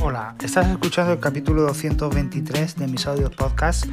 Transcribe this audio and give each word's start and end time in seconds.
Hola, 0.00 0.36
estás 0.40 0.68
escuchando 0.68 1.12
el 1.12 1.18
capítulo 1.18 1.62
223 1.62 2.76
de 2.76 2.86
mis 2.86 3.04
audios 3.08 3.34
podcast 3.34 3.84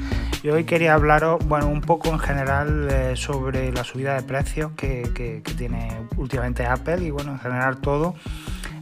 y 0.43 0.49
hoy 0.49 0.63
quería 0.63 0.93
hablaros, 0.93 1.43
bueno, 1.47 1.67
un 1.67 1.81
poco 1.81 2.09
en 2.09 2.19
general 2.19 2.87
eh, 2.91 3.15
sobre 3.15 3.71
la 3.71 3.83
subida 3.83 4.13
de 4.13 4.21
precios 4.21 4.73
que, 4.73 5.41
tiene 5.57 6.07
últimamente 6.15 6.63
Apple 6.63 7.03
y 7.03 7.09
bueno, 7.09 7.31
en 7.31 7.39
general 7.39 7.77
todo. 7.77 8.13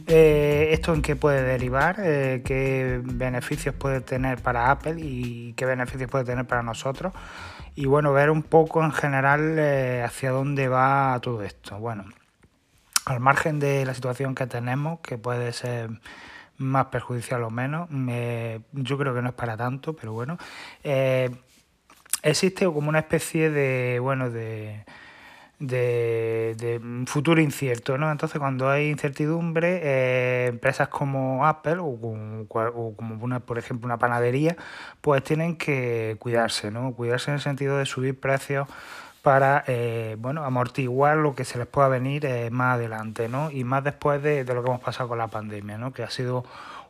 Eh, 0.06 0.68
esto 0.72 0.92
en 0.92 1.00
qué 1.00 1.16
puede 1.16 1.42
derivar, 1.42 1.96
eh, 1.98 2.42
qué 2.44 3.00
beneficios 3.02 3.74
puede 3.74 4.02
tener 4.02 4.42
para 4.42 4.70
Apple 4.70 4.96
y 4.98 5.54
qué 5.54 5.64
beneficios 5.64 6.10
puede 6.10 6.24
tener 6.26 6.46
para 6.46 6.62
nosotros. 6.62 7.14
Y 7.74 7.86
bueno, 7.86 8.12
ver 8.12 8.28
un 8.28 8.42
poco 8.42 8.84
en 8.84 8.92
general 8.92 9.58
hacia 10.04 10.30
dónde 10.30 10.68
va 10.68 11.18
todo 11.22 11.42
esto. 11.42 11.78
Bueno, 11.78 12.04
al 13.06 13.20
margen 13.20 13.60
de 13.60 13.86
la 13.86 13.94
situación 13.94 14.34
que 14.34 14.46
tenemos, 14.46 15.00
que 15.00 15.16
puede 15.16 15.54
ser 15.54 15.88
más 16.58 16.86
perjudicial 16.86 17.42
o 17.42 17.50
menos. 17.50 17.88
yo 18.72 18.98
creo 18.98 19.14
que 19.14 19.22
no 19.22 19.28
es 19.28 19.34
para 19.34 19.56
tanto, 19.56 19.94
pero 19.94 20.12
bueno. 20.12 20.38
Eh, 20.82 21.30
existe 22.22 22.64
como 22.66 22.88
una 22.88 23.00
especie 23.00 23.50
de, 23.50 23.98
bueno, 24.00 24.30
de, 24.30 24.84
de, 25.58 26.80
futuro 27.06 27.40
incierto, 27.40 27.98
¿no? 27.98 28.10
Entonces, 28.10 28.38
cuando 28.38 28.68
hay 28.68 28.88
incertidumbre, 28.90 29.80
eh, 29.82 30.46
empresas 30.48 30.88
como 30.88 31.46
Apple 31.46 31.76
o, 31.80 32.46
como, 32.48 33.24
una, 33.24 33.40
por 33.40 33.58
ejemplo, 33.58 33.86
una 33.86 33.98
panadería, 33.98 34.56
pues 35.00 35.22
tienen 35.22 35.56
que 35.56 36.16
cuidarse, 36.18 36.70
¿no? 36.70 36.92
Cuidarse 36.94 37.30
en 37.30 37.36
el 37.36 37.40
sentido 37.40 37.78
de 37.78 37.86
subir 37.86 38.18
precios 38.18 38.68
para 39.24 39.64
eh, 39.68 40.16
bueno, 40.18 40.44
amortiguar 40.44 41.16
lo 41.16 41.34
que 41.34 41.46
se 41.46 41.56
les 41.56 41.66
pueda 41.66 41.88
venir 41.88 42.26
eh, 42.26 42.50
más 42.50 42.74
adelante, 42.74 43.26
¿no? 43.30 43.50
Y 43.50 43.64
más 43.64 43.82
después 43.82 44.22
de, 44.22 44.44
lo 44.44 44.62
que 44.62 44.68
hemos 44.68 44.82
pasado 44.82 45.08
con 45.08 45.16
la 45.16 45.28
pandemia, 45.28 45.78
¿no? 45.78 45.94
Que 45.94 46.02
ha 46.02 46.10
sido 46.10 46.44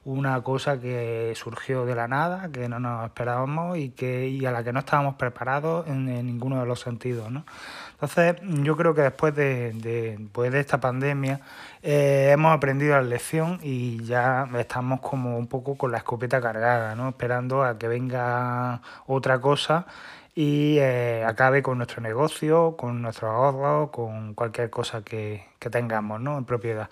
una 0.04 0.42
cosa 0.42 0.80
que 0.80 1.32
surgió 1.36 1.86
de 1.86 1.94
la 1.94 2.08
nada, 2.08 2.48
que 2.50 2.68
no 2.68 2.80
nos 2.80 3.04
esperábamos 3.04 3.78
y 3.78 3.90
que 3.90 4.26
y 4.26 4.44
a 4.46 4.50
la 4.50 4.64
que 4.64 4.72
no 4.72 4.80
estábamos 4.80 5.14
preparados 5.14 5.86
en, 5.86 6.06
ninguno 6.26 6.58
de 6.58 6.66
los 6.66 6.80
sentidos, 6.80 7.30
¿no? 7.30 7.44
Entonces, 7.92 8.34
yo 8.42 8.76
creo 8.76 8.94
que 8.96 9.02
después 9.02 9.32
de, 9.36 9.72
de, 9.72 10.18
pues 10.32 10.52
esta 10.54 10.80
pandemia 10.80 11.40
eh, 11.82 12.30
hemos 12.32 12.52
aprendido 12.52 12.96
la 12.96 13.02
lección 13.02 13.60
y 13.62 14.02
ya 14.02 14.48
estamos 14.58 14.98
como 15.00 15.38
un 15.38 15.46
poco 15.46 15.76
con 15.76 15.92
la 15.92 15.98
escopeta 15.98 16.40
cargada, 16.40 16.96
¿no? 16.96 17.10
Esperando 17.10 17.62
a 17.62 17.78
que 17.78 17.86
venga 17.86 18.80
otra 19.06 19.40
cosa 19.40 19.86
y 20.34 20.78
eh, 20.78 21.24
acabe 21.24 21.62
con 21.62 21.78
nuestro 21.78 22.02
negocio, 22.02 22.76
con 22.76 23.00
nuestro 23.00 23.30
ahorro, 23.30 23.92
con 23.92 24.34
cualquier 24.34 24.68
cosa 24.68 25.02
que, 25.02 25.44
tengamos 25.70 26.20
¿no? 26.20 26.36
en 26.36 26.44
propiedad. 26.44 26.90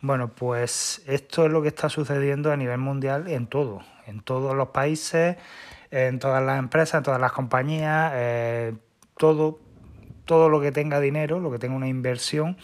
Bueno, 0.00 0.28
pues 0.28 1.02
esto 1.06 1.46
es 1.46 1.50
lo 1.50 1.62
que 1.62 1.68
está 1.68 1.88
sucediendo 1.88 2.52
a 2.52 2.56
nivel 2.56 2.78
mundial 2.78 3.28
en 3.28 3.46
todo, 3.46 3.80
en 4.06 4.20
todos 4.20 4.54
los 4.54 4.68
países, 4.68 5.36
en 5.90 6.18
todas 6.18 6.42
las 6.42 6.58
empresas, 6.58 6.98
en 6.98 7.04
todas 7.04 7.20
las 7.20 7.32
compañías, 7.32 8.12
eh, 8.14 8.74
todo, 9.16 9.58
todo 10.24 10.48
lo 10.48 10.60
que 10.60 10.70
tenga 10.70 11.00
dinero, 11.00 11.40
lo 11.40 11.50
que 11.50 11.58
tenga 11.58 11.74
una 11.74 11.88
inversión, 11.88 12.56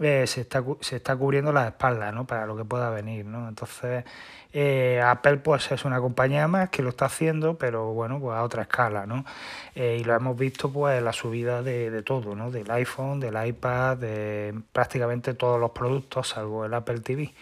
eh, 0.00 0.26
se, 0.26 0.42
está, 0.42 0.64
se 0.80 0.96
está 0.96 1.16
cubriendo 1.16 1.52
las 1.52 1.68
espaldas 1.68 2.12
¿no? 2.12 2.26
para 2.26 2.44
lo 2.46 2.56
que 2.56 2.64
pueda 2.64 2.90
venir. 2.90 3.24
¿no? 3.24 3.48
Entonces, 3.48 4.04
eh, 4.52 5.00
Apple 5.04 5.36
pues 5.38 5.70
es 5.70 5.84
una 5.84 6.00
compañía 6.00 6.48
más 6.48 6.70
que 6.70 6.82
lo 6.82 6.90
está 6.90 7.06
haciendo, 7.06 7.56
pero 7.56 7.92
bueno, 7.92 8.18
pues 8.18 8.36
a 8.36 8.42
otra 8.42 8.62
escala, 8.62 9.06
¿no? 9.06 9.24
Eh, 9.74 9.98
y 10.00 10.04
lo 10.04 10.14
hemos 10.14 10.36
visto 10.36 10.70
pues 10.70 11.00
la 11.02 11.12
subida 11.12 11.62
de, 11.62 11.90
de, 11.90 12.02
todo, 12.02 12.34
¿no? 12.34 12.50
Del 12.50 12.70
iPhone, 12.70 13.20
del 13.20 13.36
iPad, 13.46 13.98
de 13.98 14.54
prácticamente 14.72 15.34
todos 15.34 15.60
los 15.60 15.70
productos, 15.70 16.28
salvo 16.28 16.64
el 16.64 16.74
Apple 16.74 17.00
TV. 17.00 17.32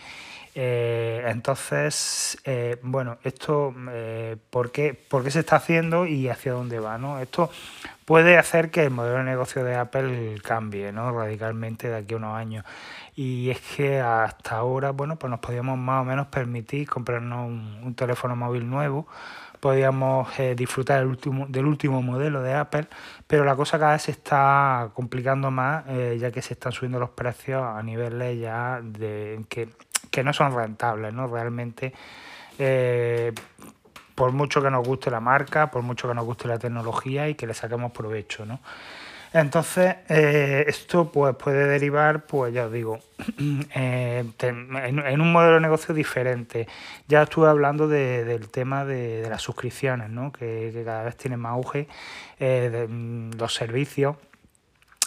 Eh, 0.55 1.25
entonces, 1.27 2.37
bueno, 2.83 3.19
esto, 3.23 3.73
¿por 4.51 4.73
qué, 4.73 4.93
¿por, 4.95 5.23
qué, 5.23 5.31
se 5.31 5.41
está 5.41 5.57
haciendo 5.57 6.07
y 6.07 6.29
hacia 6.29 6.53
dónde 6.53 6.81
va? 6.81 6.99
¿no? 6.99 7.21
Esto 7.21 7.51
puede 8.05 8.39
hacer 8.39 8.71
que 8.71 8.83
el 8.85 8.91
modelo 8.91 9.19
de 9.19 9.25
negocio 9.25 9.63
de 9.63 9.77
Apple 9.77 10.41
cambie 10.43 10.91
¿no? 10.93 11.13
radicalmente 11.13 11.89
de 11.89 11.97
aquí 11.99 12.15
a 12.15 12.17
unos 12.17 12.37
años 12.37 12.65
y 13.19 13.51
es 13.51 13.59
que 13.59 13.99
hasta 13.99 14.59
ahora, 14.59 14.93
bueno, 14.93 15.19
pues 15.19 15.29
nos 15.29 15.41
podíamos 15.41 15.77
más 15.77 16.03
o 16.03 16.05
menos 16.05 16.29
permitir 16.29 16.89
comprarnos 16.89 17.49
un, 17.49 17.95
teléfono 17.97 18.37
móvil 18.37 18.71
nuevo, 18.71 19.09
podíamos 19.59 20.29
eh, 20.39 20.55
disfrutar 20.55 21.01
del 21.01 21.09
último, 21.09 21.47
del 21.49 21.67
último 21.67 22.01
modelo 22.01 22.43
de 22.43 22.55
Apple, 22.55 22.87
pero 23.27 23.45
la 23.45 23.57
cosa 23.57 23.77
cada 23.77 23.95
vez 23.95 24.03
se 24.03 24.13
está 24.13 24.91
complicando 24.95 25.51
más, 25.51 25.83
eh, 25.89 26.17
ya 26.21 26.31
que 26.31 26.43
se 26.43 26.55
están 26.55 26.71
subiendo 26.71 27.01
los 27.01 27.11
precios 27.11 27.61
a 27.61 27.83
niveles 27.83 28.39
ya 28.39 28.81
de 28.85 29.45
que, 29.49 29.69
que 30.13 30.23
no 30.23 30.33
son 30.33 30.55
rentables, 30.55 31.13
¿no? 31.13 31.27
Realmente, 31.27 31.93
eh, 32.57 33.33
por 34.15 34.31
mucho 34.31 34.63
que 34.63 34.71
nos 34.71 34.87
guste 34.87 35.11
la 35.11 35.19
marca, 35.19 35.73
por 35.73 35.83
mucho 35.83 36.07
que 36.07 36.15
nos 36.15 36.25
guste 36.25 36.47
la 36.47 36.61
tecnología 36.61 37.29
y 37.29 37.35
que 37.35 37.49
le 37.49 37.55
saquemos 37.55 37.91
provecho, 37.91 38.47
¿no? 38.47 38.61
Entonces, 39.33 39.97
eh, 40.09 40.65
esto 40.69 41.13
pues 41.13 41.37
puede 41.37 41.67
derivar, 41.67 42.27
pues 42.27 42.53
ya 42.55 42.67
os 42.67 42.73
digo, 42.73 42.99
eh, 43.75 44.25
en, 44.41 45.21
un 45.21 45.33
modelo 45.33 45.55
de 45.55 45.61
negocio 45.61 45.95
diferente. 45.95 46.67
Ya 47.09 47.23
estuve 47.23 47.49
hablando 47.49 47.89
del 47.89 48.49
tema 48.49 48.85
de, 48.85 49.27
las 49.29 49.43
suscripciones, 49.43 50.09
¿no? 50.11 50.33
que, 50.33 50.83
cada 50.85 51.05
vez 51.05 51.17
tiene 51.17 51.37
más 51.37 51.53
auge, 51.53 51.89
eh, 52.39 52.71
de, 52.73 52.89
mm, 52.89 53.33
los 53.39 53.55
servicios 53.55 54.17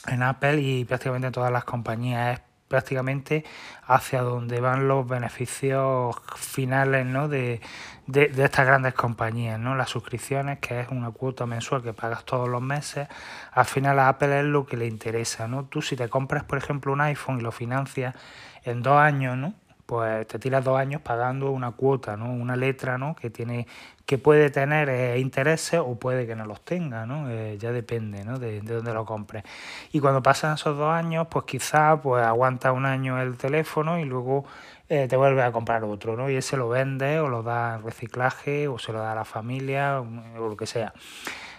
en 0.08 0.24
Apple 0.24 0.62
y 0.62 0.86
prácticamente 0.86 1.28
en 1.28 1.34
todas 1.34 1.52
las 1.52 1.64
compañías 1.64 2.42
prácticamente 2.72 3.44
hacia 3.86 4.22
donde 4.22 4.62
van 4.62 4.88
los 4.88 5.06
beneficios 5.06 6.16
finales 6.38 7.06
¿no? 7.06 7.28
de, 7.28 7.60
de, 8.08 8.32
estas 8.38 8.66
grandes 8.66 8.94
compañías, 8.94 9.60
¿no? 9.60 9.76
Las 9.76 9.90
suscripciones, 9.90 10.60
que 10.60 10.80
es 10.80 10.88
una 10.88 11.12
cuota 11.12 11.46
mensual 11.46 11.84
que 11.84 11.92
pagas 11.92 12.24
todos 12.24 12.48
los 12.48 12.62
meses, 12.62 13.10
al 13.52 13.66
final 13.66 14.00
a 14.00 14.08
Apple 14.08 14.40
es 14.40 14.46
lo 14.46 14.66
que 14.66 14.78
le 14.78 14.88
interesa, 14.88 15.50
¿no? 15.50 15.66
Tú 15.66 15.82
si 15.82 15.98
te 15.98 16.08
compras, 16.08 16.46
por 16.46 16.58
ejemplo, 16.58 16.94
un 16.94 17.02
iPhone 17.02 17.40
y 17.40 17.42
lo 17.42 17.52
financias 17.52 18.16
en 18.64 18.82
dos 18.82 18.98
años, 18.98 19.36
¿no? 19.36 19.54
Pues 19.92 20.26
te 20.26 20.40
tiras 20.40 20.64
dos 20.64 20.80
años 20.80 21.02
pagando 21.02 21.52
una 21.52 21.72
cuota, 21.72 22.16
¿no? 22.16 22.32
Una 22.32 22.56
letra, 22.56 22.98
¿no? 22.98 23.14
Que 23.14 23.30
tiene, 23.30 23.68
que 24.06 24.18
puede 24.18 24.50
tener 24.50 24.88
eh, 24.88 25.20
intereses 25.20 25.82
o 25.84 26.00
puede 26.00 26.26
que 26.26 26.34
no 26.34 26.46
los 26.46 26.62
tenga, 26.62 27.06
¿no? 27.06 27.30
Eh, 27.30 27.58
ya 27.60 27.74
depende, 27.74 28.24
¿no? 28.24 28.40
De, 28.40 28.62
de, 28.62 28.76
dónde 28.76 28.94
lo 28.94 29.04
compres. 29.04 29.44
Y 29.92 30.00
cuando 30.00 30.24
pasan 30.24 30.54
esos 30.54 30.78
dos 30.78 30.94
años, 30.94 31.28
pues 31.30 31.44
quizás 31.44 32.00
pues 32.02 32.24
aguanta 32.24 32.72
un 32.72 32.86
año 32.86 33.22
el 33.22 33.36
teléfono 33.36 34.00
y 34.00 34.06
luego 34.06 34.46
eh, 34.88 35.10
te 35.10 35.18
vuelves 35.18 35.44
a 35.44 35.52
comprar 35.52 35.84
otro, 35.84 36.16
¿no? 36.16 36.30
Y 36.30 36.38
ese 36.38 36.56
lo 36.56 36.70
vende 36.70 37.20
o 37.20 37.28
lo 37.28 37.44
da 37.44 37.76
en 37.76 37.84
reciclaje 37.84 38.70
o 38.70 38.80
se 38.80 38.94
lo 38.94 39.00
da 39.00 39.12
a 39.12 39.16
la 39.16 39.26
familia 39.26 40.00
o 40.00 40.48
lo 40.48 40.56
que 40.56 40.68
sea. 40.68 40.94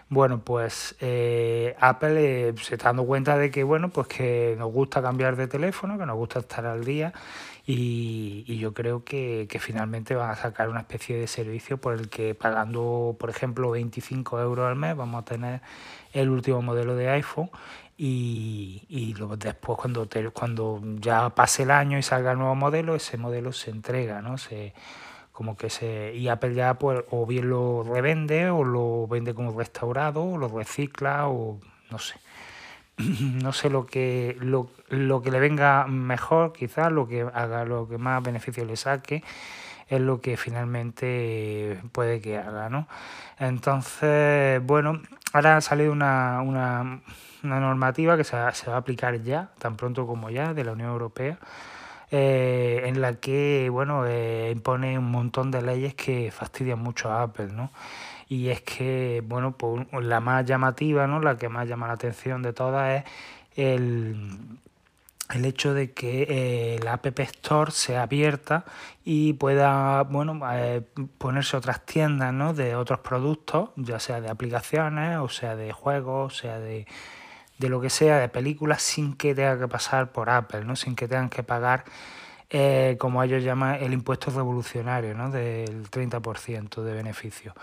Bueno, 0.08 0.40
pues 0.40 0.94
Apple 1.80 2.54
se 2.58 2.74
está 2.74 2.88
dando 2.88 3.04
cuenta 3.06 3.38
de 3.38 3.50
que, 3.50 3.62
bueno, 3.62 3.88
pues 3.88 4.08
que 4.08 4.56
nos 4.58 4.70
gusta 4.70 5.00
cambiar 5.00 5.36
de 5.36 5.48
teléfono, 5.48 5.96
que 5.96 6.04
nos 6.04 6.16
gusta 6.16 6.40
estar 6.40 6.66
al 6.66 6.84
día 6.84 7.14
y, 7.74 8.58
yo 8.58 8.74
creo 8.74 9.04
que, 9.04 9.48
finalmente 9.60 10.14
van 10.14 10.30
a 10.30 10.36
sacar 10.36 10.68
una 10.68 10.80
especie 10.80 11.16
de 11.16 11.26
servicio 11.26 11.78
por 11.78 11.94
el 11.94 12.08
que 12.08 12.34
pagando, 12.34 13.16
por 13.18 13.30
ejemplo, 13.30 13.70
25 13.70 14.40
euros 14.40 14.66
al 14.66 14.76
mes 14.76 14.96
vamos 14.96 15.22
a 15.22 15.24
tener 15.24 15.60
el 16.12 16.28
último 16.28 16.60
modelo 16.62 16.96
de 16.96 17.08
iPhone 17.08 17.50
y, 17.96 18.84
y 18.88 19.14
después 19.38 19.78
cuando, 19.78 20.08
cuando 20.32 20.80
ya 21.00 21.30
pase 21.30 21.62
el 21.62 21.70
año 21.70 21.98
y 21.98 22.02
salga 22.02 22.32
el 22.32 22.38
nuevo 22.38 22.54
modelo, 22.54 22.94
ese 22.94 23.16
modelo 23.16 23.52
se 23.52 23.70
entrega, 23.70 24.20
¿no? 24.20 24.38
Se, 24.38 24.74
como 25.32 25.56
que 25.56 25.70
se 25.70 26.14
y 26.14 26.28
Apple 26.28 26.54
ya 26.54 26.74
pues 26.74 27.04
o 27.10 27.26
bien 27.26 27.48
lo 27.48 27.82
revende 27.84 28.50
o 28.50 28.64
lo 28.64 29.06
vende 29.06 29.34
como 29.34 29.58
restaurado 29.58 30.22
o 30.24 30.36
lo 30.36 30.48
recicla 30.48 31.28
o 31.28 31.58
no 31.90 31.98
sé 31.98 32.16
no 33.42 33.52
sé 33.52 33.70
lo 33.70 33.86
que 33.86 34.36
lo, 34.40 34.68
lo, 34.88 35.22
que 35.22 35.30
le 35.30 35.40
venga 35.40 35.86
mejor 35.86 36.52
quizás 36.52 36.92
lo 36.92 37.08
que 37.08 37.22
haga 37.22 37.64
lo 37.64 37.88
que 37.88 37.98
más 37.98 38.22
beneficio 38.22 38.64
le 38.64 38.76
saque 38.76 39.22
es 39.88 40.00
lo 40.00 40.20
que 40.20 40.36
finalmente 40.36 41.80
puede 41.92 42.20
que 42.20 42.38
haga 42.38 42.68
no 42.68 42.86
entonces 43.38 44.62
bueno 44.64 45.00
ahora 45.32 45.56
ha 45.56 45.60
salido 45.60 45.92
una, 45.92 46.42
una, 46.42 47.00
una 47.42 47.60
normativa 47.60 48.16
que 48.16 48.24
se, 48.24 48.36
se, 48.52 48.70
va 48.70 48.76
a 48.76 48.78
aplicar 48.78 49.22
ya 49.22 49.50
tan 49.58 49.76
pronto 49.76 50.06
como 50.06 50.30
ya 50.30 50.52
de 50.54 50.64
la 50.64 50.72
Unión 50.72 50.90
Europea 50.90 51.38
eh, 52.10 52.82
en 52.84 53.00
la 53.00 53.14
que 53.14 53.68
bueno 53.70 54.04
eh, 54.06 54.50
impone 54.52 54.98
un 54.98 55.10
montón 55.10 55.50
de 55.50 55.62
leyes 55.62 55.94
que 55.94 56.30
fastidian 56.30 56.78
mucho 56.78 57.10
a 57.10 57.22
Apple 57.22 57.48
no 57.52 57.70
y 58.32 58.48
es 58.48 58.62
que, 58.62 59.22
bueno, 59.26 59.52
pues 59.52 59.86
la 59.92 60.20
más 60.20 60.46
llamativa, 60.46 61.06
¿no? 61.06 61.20
La 61.20 61.36
que 61.36 61.50
más 61.50 61.68
llama 61.68 61.86
la 61.86 61.92
atención 61.92 62.40
de 62.40 62.54
todas 62.54 63.04
es 63.04 63.04
el, 63.56 64.16
el 65.34 65.44
hecho 65.44 65.74
de 65.74 65.92
que 65.92 66.26
eh, 66.30 66.80
la 66.82 66.94
App 66.94 67.20
Store 67.20 67.70
sea 67.72 68.04
abierta 68.04 68.64
y 69.04 69.34
pueda 69.34 70.04
bueno 70.04 70.40
eh, 70.50 70.80
ponerse 71.18 71.58
otras 71.58 71.84
tiendas 71.84 72.32
¿no? 72.32 72.54
de 72.54 72.74
otros 72.74 73.00
productos, 73.00 73.68
ya 73.76 74.00
sea 74.00 74.22
de 74.22 74.30
aplicaciones, 74.30 75.18
o 75.18 75.28
sea 75.28 75.54
de 75.54 75.72
juegos, 75.72 76.32
o 76.32 76.34
sea 76.34 76.58
de, 76.58 76.86
de 77.58 77.68
lo 77.68 77.82
que 77.82 77.90
sea, 77.90 78.16
de 78.18 78.30
películas, 78.30 78.80
sin 78.80 79.14
que 79.14 79.34
tenga 79.34 79.58
que 79.58 79.68
pasar 79.68 80.10
por 80.10 80.30
Apple, 80.30 80.64
¿no? 80.64 80.74
sin 80.74 80.96
que 80.96 81.06
tengan 81.06 81.28
que 81.28 81.42
pagar 81.42 81.84
eh, 82.54 82.96
como 82.98 83.22
ellos 83.22 83.42
llaman, 83.42 83.82
el 83.82 83.94
impuesto 83.94 84.30
revolucionario, 84.30 85.14
¿no? 85.14 85.30
Del 85.30 85.88
30% 85.90 86.82
de 86.82 86.92
beneficio. 86.92 87.54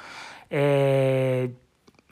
Eh, 0.50 1.54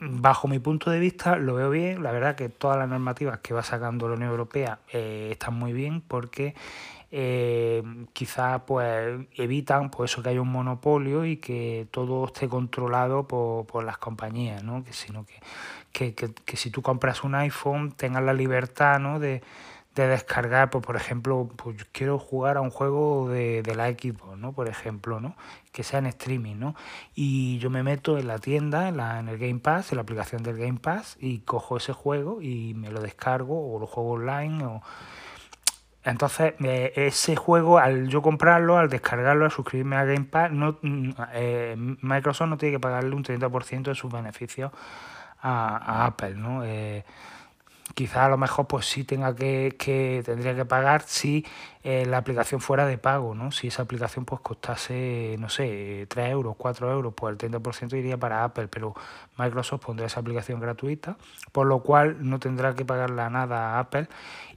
bajo 0.00 0.46
mi 0.46 0.58
punto 0.58 0.90
de 0.90 1.00
vista 1.00 1.36
lo 1.36 1.54
veo 1.54 1.70
bien, 1.70 2.02
la 2.02 2.12
verdad 2.12 2.36
que 2.36 2.48
todas 2.48 2.78
las 2.78 2.88
normativas 2.88 3.40
que 3.40 3.52
va 3.52 3.62
sacando 3.62 4.08
la 4.08 4.14
Unión 4.14 4.30
Europea 4.30 4.78
eh, 4.92 5.30
están 5.32 5.54
muy 5.54 5.72
bien 5.72 6.00
porque 6.00 6.54
eh, 7.10 7.82
quizás 8.12 8.62
pues 8.66 9.26
evitan 9.34 9.90
pues 9.90 10.12
eso 10.12 10.22
que 10.22 10.28
haya 10.28 10.42
un 10.42 10.52
monopolio 10.52 11.24
y 11.24 11.38
que 11.38 11.88
todo 11.90 12.26
esté 12.26 12.48
controlado 12.48 13.26
por, 13.26 13.66
por 13.66 13.82
las 13.84 13.98
compañías, 13.98 14.62
¿no? 14.62 14.84
que 14.84 14.92
sino 14.92 15.24
que, 15.24 16.14
que, 16.14 16.32
que, 16.32 16.56
si 16.56 16.70
tú 16.70 16.82
compras 16.82 17.24
un 17.24 17.34
iPhone 17.34 17.92
tengas 17.92 18.22
la 18.22 18.34
libertad 18.34 19.00
¿no? 19.00 19.18
de, 19.18 19.42
de 19.98 20.08
descargar, 20.08 20.70
pues, 20.70 20.84
por 20.84 20.96
ejemplo, 20.96 21.48
pues 21.56 21.84
quiero 21.92 22.18
jugar 22.18 22.56
a 22.56 22.60
un 22.60 22.70
juego 22.70 23.28
de, 23.28 23.62
de, 23.62 23.74
la 23.74 23.88
Xbox, 23.88 24.36
¿no? 24.38 24.52
Por 24.52 24.68
ejemplo, 24.68 25.20
¿no? 25.20 25.36
Que 25.72 25.82
sea 25.82 25.98
en 25.98 26.06
streaming, 26.06 26.56
¿no? 26.56 26.74
Y 27.14 27.58
yo 27.58 27.70
me 27.70 27.82
meto 27.82 28.18
en 28.18 28.28
la 28.28 28.38
tienda, 28.38 28.88
en, 28.88 28.96
la, 28.96 29.18
en 29.20 29.28
el 29.28 29.38
Game 29.38 29.60
Pass, 29.60 29.92
en 29.92 29.96
la 29.96 30.02
aplicación 30.02 30.42
del 30.42 30.56
Game 30.56 30.78
Pass, 30.80 31.16
y 31.20 31.40
cojo 31.40 31.76
ese 31.76 31.92
juego 31.92 32.42
y 32.42 32.74
me 32.74 32.90
lo 32.90 33.00
descargo 33.00 33.74
o 33.74 33.78
lo 33.78 33.86
juego 33.86 34.12
online 34.12 34.64
o... 34.64 34.82
Entonces, 36.04 36.54
eh, 36.60 36.92
ese 36.96 37.36
juego, 37.36 37.78
al 37.78 38.08
yo 38.08 38.22
comprarlo, 38.22 38.78
al 38.78 38.88
descargarlo, 38.88 39.44
al 39.44 39.50
suscribirme 39.50 39.96
a 39.96 40.04
Game 40.04 40.24
Pass, 40.24 40.50
no, 40.52 40.78
eh, 41.34 41.74
Microsoft 41.76 42.48
no 42.48 42.56
tiene 42.56 42.76
que 42.76 42.80
pagarle 42.80 43.14
un 43.14 43.24
30% 43.24 43.82
de 43.82 43.94
sus 43.94 44.10
beneficios 44.10 44.72
a, 45.40 45.76
a 45.76 46.06
Apple, 46.06 46.34
¿no? 46.36 46.64
Eh, 46.64 47.04
quizá 47.98 48.26
a 48.26 48.28
lo 48.28 48.38
mejor 48.38 48.68
pues 48.68 48.86
sí 48.86 49.02
tenga 49.02 49.34
que, 49.34 49.74
que 49.76 50.22
tendría 50.24 50.54
que 50.54 50.64
pagar 50.64 51.02
si 51.02 51.44
eh, 51.82 52.06
la 52.06 52.18
aplicación 52.18 52.60
fuera 52.60 52.86
de 52.86 52.96
pago, 52.96 53.34
¿no? 53.34 53.50
Si 53.50 53.66
esa 53.66 53.82
aplicación 53.82 54.24
pues 54.24 54.40
costase, 54.40 55.34
no 55.40 55.48
sé, 55.48 56.06
3 56.08 56.30
euros, 56.30 56.54
4 56.56 56.92
euros, 56.92 57.12
pues 57.16 57.32
el 57.32 57.38
30% 57.50 57.98
iría 57.98 58.16
para 58.16 58.44
Apple, 58.44 58.68
pero 58.68 58.94
Microsoft 59.36 59.84
pondrá 59.84 60.06
esa 60.06 60.20
aplicación 60.20 60.60
gratuita, 60.60 61.16
por 61.50 61.66
lo 61.66 61.80
cual 61.80 62.18
no 62.20 62.38
tendrá 62.38 62.76
que 62.76 62.84
pagarla 62.84 63.30
nada 63.30 63.74
a 63.74 63.80
Apple 63.80 64.06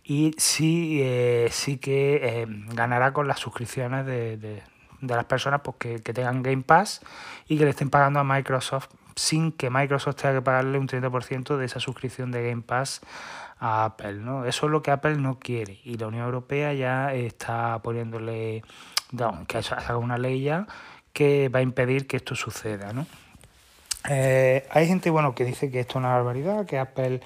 y 0.04 0.36
sí, 0.38 1.00
eh, 1.02 1.48
sí 1.50 1.78
que 1.78 2.20
eh, 2.22 2.46
ganará 2.76 3.12
con 3.12 3.28
las 3.28 3.40
suscripciones 3.40 4.06
de, 4.06 4.38
de, 4.38 4.62
las 5.02 5.26
personas 5.26 5.62
pues, 5.64 5.78
que 5.78 6.14
tengan 6.14 6.44
Game 6.44 6.62
Pass 6.62 7.02
y 7.48 7.58
que 7.58 7.64
le 7.64 7.72
estén 7.72 7.90
pagando 7.90 8.20
a 8.20 8.24
Microsoft 8.24 8.90
sin 9.16 9.52
que 9.52 9.70
Microsoft 9.70 10.16
tenga 10.16 10.36
que 10.36 10.42
pagarle 10.42 10.78
un 10.78 10.88
30% 10.88 11.58
de 11.58 11.66
esa 11.66 11.80
suscripción 11.80 12.32
de 12.32 12.50
Game 12.50 12.62
Pass 12.62 13.02
a 13.60 13.86
Apple. 13.86 14.14
¿no? 14.14 14.46
Eso 14.46 14.66
es 14.66 14.72
lo 14.72 14.82
que 14.82 14.92
Apple 14.92 15.16
no 15.18 15.40
quiere 15.40 15.80
y 15.84 15.98
la 15.98 16.08
Unión 16.08 16.26
Europea 16.26 16.74
ya 16.74 17.14
está 17.14 17.80
poniéndole, 17.80 18.64
no, 19.12 19.46
que 19.48 19.58
haga 19.58 19.98
una 19.98 20.18
ley 20.18 20.42
ya 20.42 20.68
que 21.14 21.50
va 21.50 21.60
a 21.60 21.62
impedir 21.62 22.08
que 22.08 22.18
esto 22.18 22.36
suceda. 22.36 22.94
¿no? 22.94 23.06
Eh, 24.10 24.68
hay 24.72 24.88
gente 24.88 25.10
bueno 25.10 25.36
que 25.36 25.46
dice 25.46 25.70
que 25.70 25.82
esto 25.82 25.94
es 25.94 25.96
una 25.98 26.14
barbaridad, 26.14 26.66
que 26.66 26.80
Apple 26.80 27.22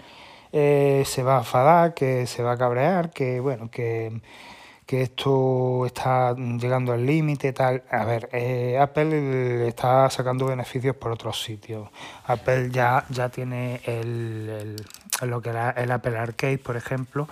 eh, 0.51 1.03
se 1.05 1.23
va 1.23 1.35
a 1.35 1.39
enfadar, 1.39 1.93
que 1.93 2.27
se 2.27 2.43
va 2.43 2.53
a 2.53 2.57
cabrear, 2.57 3.11
que 3.11 3.39
bueno, 3.39 3.69
que 3.69 4.21
que 4.85 5.01
esto 5.01 5.85
está 5.85 6.35
llegando 6.35 6.93
al 6.93 7.05
límite, 7.05 7.53
tal. 7.53 7.83
A 7.89 8.05
ver, 8.05 8.29
eh, 8.31 8.77
Apple 8.79 9.67
está 9.67 10.09
sacando 10.09 10.45
beneficios 10.45 10.95
por 10.95 11.11
otros 11.11 11.41
sitios. 11.41 11.89
Apple 12.25 12.69
ya, 12.71 13.05
ya 13.09 13.29
tiene 13.29 13.81
el, 13.85 14.49
el 14.49 14.85
lo 15.29 15.41
que 15.41 15.49
el 15.49 15.91
Apple 15.91 16.17
Arcade, 16.17 16.57
por 16.57 16.75
ejemplo, 16.75 17.27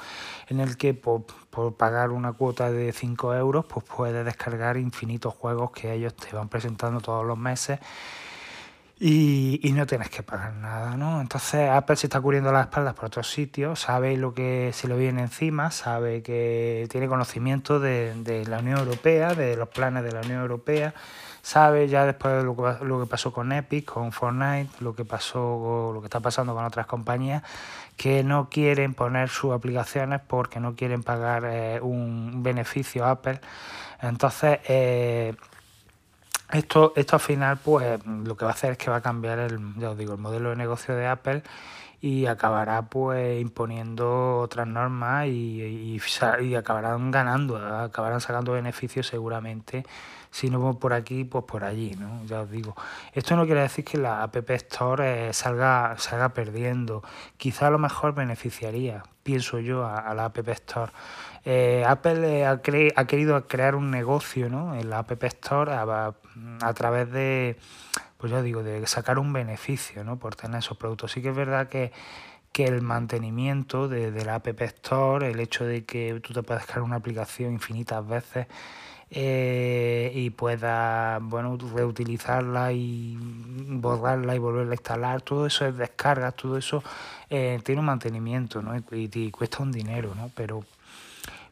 en 0.47 0.59
el 0.61 0.77
que 0.77 0.93
por, 0.93 1.23
por 1.49 1.73
pagar 1.75 2.11
una 2.11 2.31
cuota 2.31 2.71
de 2.71 2.93
5 2.93 3.35
euros, 3.35 3.65
pues 3.65 3.85
puedes 3.85 4.25
descargar 4.25 4.77
infinitos 4.77 5.33
juegos 5.33 5.71
que 5.71 5.93
ellos 5.93 6.15
te 6.15 6.35
van 6.35 6.47
presentando 6.47 7.01
todos 7.01 7.25
los 7.25 7.37
meses 7.37 7.79
y, 8.99 9.59
y, 9.63 9.71
no 9.73 9.85
tienes 9.85 10.09
que 10.09 10.23
pagar 10.23 10.53
nada, 10.53 10.95
¿no? 10.95 11.19
Entonces 11.19 11.69
Apple 11.69 11.95
se 11.95 12.07
está 12.07 12.21
cubriendo 12.21 12.51
las 12.51 12.67
espaldas 12.67 12.93
por 12.93 13.05
otros 13.05 13.29
sitios, 13.29 13.79
sabe 13.79 14.15
lo 14.17 14.33
que 14.33 14.71
se 14.73 14.87
le 14.87 14.95
viene 14.95 15.21
encima, 15.21 15.71
sabe 15.71 16.21
que 16.21 16.87
tiene 16.89 17.07
conocimiento 17.07 17.79
de, 17.79 18.13
de 18.23 18.45
la 18.45 18.59
Unión 18.59 18.79
Europea, 18.79 19.33
de 19.33 19.57
los 19.57 19.69
planes 19.69 20.03
de 20.03 20.11
la 20.11 20.21
Unión 20.21 20.41
Europea, 20.41 20.93
sabe 21.41 21.89
ya 21.89 22.05
después 22.05 22.35
de 22.35 22.43
lo 22.43 22.55
que, 22.55 22.85
lo 22.85 23.01
que 23.01 23.05
pasó 23.05 23.33
con 23.33 23.51
Epic, 23.51 23.85
con 23.85 24.11
Fortnite, 24.13 24.69
lo 24.79 24.95
que 24.95 25.05
pasó, 25.05 25.91
lo 25.93 25.99
que 25.99 26.07
está 26.07 26.21
pasando 26.21 26.55
con 26.55 26.63
otras 26.63 26.85
compañías, 26.85 27.43
que 27.97 28.23
no 28.23 28.49
quieren 28.49 28.93
poner 28.93 29.29
sus 29.29 29.51
aplicaciones 29.53 30.21
porque 30.25 30.59
no 30.59 30.75
quieren 30.75 31.03
pagar 31.03 31.43
eh, 31.45 31.79
un 31.81 32.43
beneficio 32.43 33.05
a 33.05 33.11
Apple. 33.11 33.41
Entonces, 34.01 34.59
eh, 34.67 35.35
esto, 36.53 36.93
esto 36.95 37.15
al 37.15 37.19
final, 37.19 37.57
pues 37.57 37.99
lo 38.05 38.37
que 38.37 38.45
va 38.45 38.51
a 38.51 38.53
hacer 38.53 38.73
es 38.73 38.77
que 38.77 38.89
va 38.89 38.97
a 38.97 39.01
cambiar 39.01 39.39
el, 39.39 39.59
ya 39.77 39.91
os 39.91 39.97
digo, 39.97 40.13
el 40.13 40.19
modelo 40.19 40.49
de 40.49 40.55
negocio 40.55 40.95
de 40.95 41.07
Apple 41.07 41.43
y 42.03 42.25
acabará 42.25 42.81
pues 42.81 43.41
imponiendo 43.41 44.39
otras 44.39 44.67
normas 44.67 45.27
y, 45.27 45.61
y, 45.61 46.01
y, 46.41 46.55
acabarán 46.55 47.11
ganando, 47.11 47.55
acabarán 47.57 48.19
sacando 48.19 48.51
beneficios 48.51 49.07
seguramente, 49.07 49.85
si 50.33 50.49
no 50.49 50.79
por 50.79 50.93
aquí, 50.93 51.25
pues 51.25 51.43
por 51.43 51.63
allí, 51.63 51.95
¿no? 51.99 52.25
Ya 52.25 52.41
os 52.41 52.49
digo. 52.49 52.75
Esto 53.13 53.35
no 53.35 53.45
quiere 53.45 53.61
decir 53.61 53.85
que 53.85 53.99
la 53.99 54.23
App 54.23 54.49
Store 54.49 55.29
eh, 55.29 55.33
salga, 55.33 55.95
salga 55.99 56.29
perdiendo, 56.29 57.03
quizá 57.37 57.67
a 57.67 57.69
lo 57.69 57.77
mejor 57.77 58.15
beneficiaría, 58.15 59.03
pienso 59.21 59.59
yo, 59.59 59.85
a, 59.85 60.11
la 60.15 60.25
App 60.25 60.47
Store. 60.49 60.91
Eh, 61.45 61.85
Apple 61.87 62.47
ha, 62.47 62.63
cre 62.63 62.91
ha, 62.95 63.05
querido 63.05 63.47
crear 63.47 63.75
un 63.75 63.91
negocio 63.91 64.49
¿no? 64.49 64.73
en 64.73 64.89
la 64.89 64.99
App 64.99 65.23
Store 65.23 65.71
a, 65.71 66.73
través 66.73 67.11
de, 67.11 67.55
pues 68.17 68.31
ya 68.31 68.41
digo, 68.41 68.63
de 68.63 68.87
sacar 68.87 69.19
un 69.19 69.33
beneficio 69.33 70.03
¿no? 70.03 70.17
por 70.17 70.35
tener 70.35 70.57
esos 70.57 70.77
productos. 70.77 71.11
Sí 71.11 71.21
que 71.21 71.29
es 71.29 71.35
verdad 71.35 71.69
que, 71.69 71.91
que 72.51 72.65
el 72.65 72.81
mantenimiento 72.81 73.87
de, 73.87 74.11
de, 74.11 74.25
la 74.25 74.33
App 74.33 74.47
Store, 74.63 75.29
el 75.29 75.39
hecho 75.39 75.63
de 75.63 75.85
que 75.85 76.19
tú 76.23 76.33
te 76.33 76.41
puedas 76.41 76.65
crear 76.65 76.81
una 76.81 76.95
aplicación 76.95 77.53
infinitas 77.53 78.07
veces 78.07 78.47
eh, 79.15 80.11
y 80.15 80.31
puedas 80.31 81.21
bueno, 81.21 81.55
reutilizarla 81.55 82.71
y 82.73 83.15
borrarla 83.19 84.35
y 84.35 84.39
volverla 84.39 84.71
a 84.71 84.73
instalar, 84.73 85.21
todo 85.21 85.45
eso 85.45 85.67
es 85.67 85.77
descargas, 85.77 86.35
todo 86.35 86.57
eso 86.57 86.83
eh, 87.29 87.59
tiene 87.63 87.79
un 87.79 87.85
mantenimiento 87.85 88.63
¿no? 88.63 88.75
y, 88.75 88.83
y, 89.13 89.29
cuesta 89.29 89.61
un 89.61 89.71
dinero, 89.71 90.15
¿no? 90.15 90.31
pero 90.35 90.63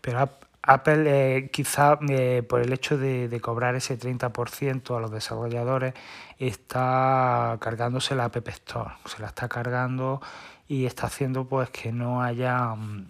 pero 0.02 0.28
Apple 0.64 1.04
eh, 1.06 1.50
quizá 1.52 2.00
eh, 2.10 2.44
por 2.48 2.62
el 2.62 2.74
hecho 2.74 2.98
de, 2.98 3.28
de, 3.28 3.40
cobrar 3.40 3.76
ese 3.76 3.98
30% 3.98 4.98
a 4.98 5.00
los 5.00 5.12
desarrolladores 5.12 5.94
está 6.40 7.58
cargándose 7.62 8.16
la 8.16 8.26
App 8.26 8.48
Store, 8.48 8.96
se 9.06 9.22
la 9.22 9.28
está 9.28 9.48
cargando 9.48 10.20
y 10.68 10.88
está 10.88 11.06
haciendo 11.06 11.46
pues 11.46 11.70
que 11.70 11.92
no 11.92 12.24
haya 12.24 12.76
mm, 12.76 13.06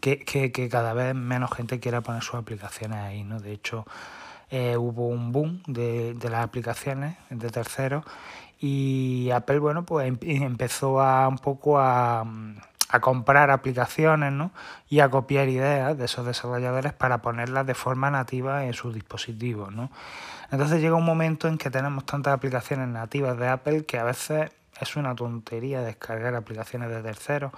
que, 0.00 0.20
que, 0.20 0.52
que 0.52 0.68
cada 0.68 0.94
vez 0.94 1.14
menos 1.14 1.52
gente 1.52 1.80
quiera 1.80 2.00
poner 2.00 2.22
sus 2.22 2.34
aplicaciones 2.34 2.98
ahí, 2.98 3.24
¿no? 3.24 3.40
De 3.40 3.52
hecho, 3.52 3.86
eh, 4.50 4.76
hubo 4.76 5.08
un 5.08 5.32
boom 5.32 5.62
de, 5.66 6.14
de 6.14 6.30
las 6.30 6.44
aplicaciones 6.44 7.16
de 7.30 7.50
terceros 7.50 8.04
y 8.60 9.30
Apple, 9.32 9.58
bueno, 9.58 9.84
pues 9.84 10.06
em, 10.06 10.18
empezó 10.22 11.00
a 11.00 11.26
un 11.28 11.38
poco 11.38 11.78
a 11.78 12.24
a 12.92 13.00
comprar 13.00 13.50
aplicaciones 13.50 14.32
¿no? 14.32 14.52
y 14.88 15.00
a 15.00 15.08
copiar 15.08 15.48
ideas 15.48 15.96
de 15.96 16.04
esos 16.04 16.26
desarrolladores 16.26 16.92
para 16.92 17.22
ponerlas 17.22 17.66
de 17.66 17.74
forma 17.74 18.10
nativa 18.10 18.66
en 18.66 18.74
sus 18.74 18.92
dispositivos. 18.94 19.72
¿no? 19.72 19.90
Entonces 20.50 20.80
llega 20.82 20.94
un 20.94 21.04
momento 21.04 21.48
en 21.48 21.56
que 21.56 21.70
tenemos 21.70 22.04
tantas 22.04 22.34
aplicaciones 22.34 22.88
nativas 22.88 23.38
de 23.38 23.48
Apple 23.48 23.84
que 23.86 23.98
a 23.98 24.04
veces 24.04 24.50
es 24.78 24.96
una 24.96 25.14
tontería 25.14 25.80
descargar 25.80 26.34
aplicaciones 26.34 26.90
de 26.90 27.02
terceros 27.02 27.52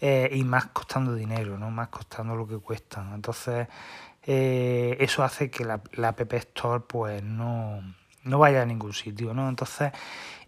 eh, 0.00 0.28
y 0.32 0.44
más 0.44 0.66
costando 0.66 1.14
dinero, 1.14 1.58
¿no? 1.58 1.70
más 1.70 1.88
costando 1.88 2.36
lo 2.36 2.46
que 2.46 2.58
cuestan. 2.58 3.14
Entonces 3.14 3.68
eh, 4.24 4.96
eso 5.00 5.22
hace 5.22 5.50
que 5.50 5.64
la, 5.64 5.80
la 5.92 6.08
App 6.08 6.32
Store 6.32 6.84
pues 6.86 7.22
no, 7.22 7.80
no 8.24 8.38
vaya 8.38 8.62
a 8.62 8.66
ningún 8.66 8.92
sitio. 8.92 9.32
¿no? 9.34 9.48
Entonces 9.48 9.92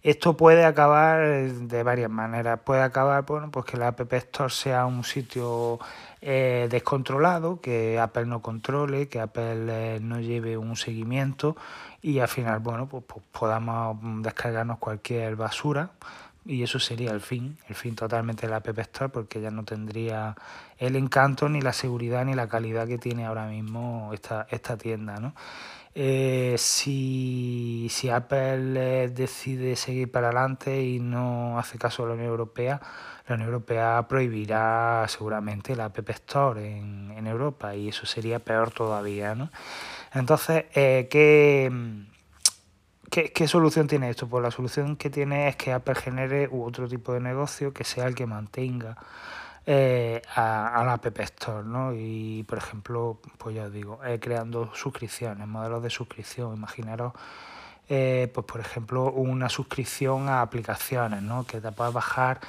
esto 0.02 0.36
puede 0.36 0.64
acabar 0.64 1.26
de 1.26 1.82
varias 1.82 2.10
maneras. 2.10 2.60
Puede 2.64 2.82
acabar, 2.82 3.24
bueno, 3.26 3.50
pues 3.50 3.66
que 3.66 3.76
la 3.76 3.88
App 3.88 4.12
Store 4.12 4.50
sea 4.50 4.86
un 4.86 5.02
sitio 5.04 5.78
eh, 6.20 6.68
descontrolado, 6.70 7.60
que 7.60 7.98
Apple 7.98 8.26
no 8.26 8.40
controle, 8.40 9.08
que 9.08 9.20
Apple 9.20 9.66
eh, 9.68 9.98
no 10.00 10.20
lleve 10.20 10.56
un 10.56 10.76
seguimiento 10.76 11.56
y 12.00 12.20
al 12.20 12.28
final, 12.28 12.60
bueno, 12.60 12.88
pues, 12.88 13.04
pues, 13.06 13.24
podamos 13.32 13.96
descargarnos 14.22 14.78
cualquier 14.78 15.34
basura 15.36 15.90
y 16.48 16.62
eso 16.62 16.80
sería 16.80 17.10
el 17.10 17.20
fin, 17.20 17.58
el 17.68 17.74
fin 17.74 17.94
totalmente 17.94 18.46
de 18.46 18.50
la 18.50 18.56
App 18.56 18.78
Store 18.78 19.10
porque 19.10 19.40
ya 19.40 19.50
no 19.50 19.64
tendría 19.64 20.34
el 20.78 20.96
encanto 20.96 21.48
ni 21.48 21.60
la 21.60 21.74
seguridad 21.74 22.24
ni 22.24 22.34
la 22.34 22.48
calidad 22.48 22.88
que 22.88 22.96
tiene 22.96 23.26
ahora 23.26 23.46
mismo 23.46 24.10
esta, 24.14 24.46
esta 24.50 24.78
tienda, 24.78 25.20
¿no? 25.20 25.34
Eh, 25.94 26.54
si, 26.58 27.88
si, 27.90 28.08
Apple 28.08 29.08
decide 29.10 29.74
seguir 29.76 30.10
para 30.10 30.28
adelante 30.28 30.82
y 30.82 31.00
no 31.00 31.58
hace 31.58 31.76
caso 31.76 32.04
a 32.04 32.08
la 32.08 32.14
Unión 32.14 32.28
Europea, 32.28 32.80
la 33.26 33.34
Unión 33.34 33.48
Europea 33.48 34.06
prohibirá 34.08 35.04
seguramente 35.08 35.76
la 35.76 35.86
App 35.86 36.08
Store 36.10 36.78
en, 36.78 37.12
en 37.16 37.26
Europa 37.26 37.74
y 37.74 37.88
eso 37.88 38.06
sería 38.06 38.38
peor 38.38 38.70
todavía. 38.70 39.34
¿no? 39.34 39.50
Entonces, 40.14 40.66
eh, 40.74 41.08
¿qué, 41.10 41.70
¿qué, 43.10 43.48
solución 43.48 43.86
tiene 43.86 44.10
esto? 44.10 44.28
Pues 44.28 44.42
la 44.42 44.50
solución 44.50 44.96
que 44.96 45.10
tiene 45.10 45.48
es 45.48 45.56
que 45.56 45.72
Apple 45.72 45.94
genere 45.94 46.48
otro 46.52 46.88
tipo 46.88 47.12
de 47.12 47.20
negocio 47.20 47.72
que 47.72 47.84
sea 47.84 48.06
el 48.06 48.14
que 48.14 48.26
mantenga 48.26 48.96
eh, 49.66 50.22
a, 50.34 50.82
la 50.84 50.94
App 50.94 51.20
Store, 51.20 51.64
¿no? 51.66 51.92
Y 51.94 52.44
por 52.44 52.58
ejemplo, 52.58 53.18
pues 53.36 53.54
ya 53.56 53.64
os 53.64 53.72
digo, 53.72 54.00
eh, 54.04 54.18
creando 54.18 54.74
suscripciones, 54.74 55.46
modelos 55.46 55.82
de 55.82 55.90
suscripción. 55.90 56.54
Imaginaros, 56.54 57.12
eh, 57.88 58.30
pues 58.32 58.46
por 58.46 58.60
ejemplo, 58.60 59.10
una 59.12 59.48
suscripción 59.48 60.28
a 60.28 60.42
aplicaciones, 60.42 61.22
¿no? 61.22 61.44
Que 61.44 61.60
te 61.60 61.72
puedas 61.72 61.92
bajar 61.92 62.40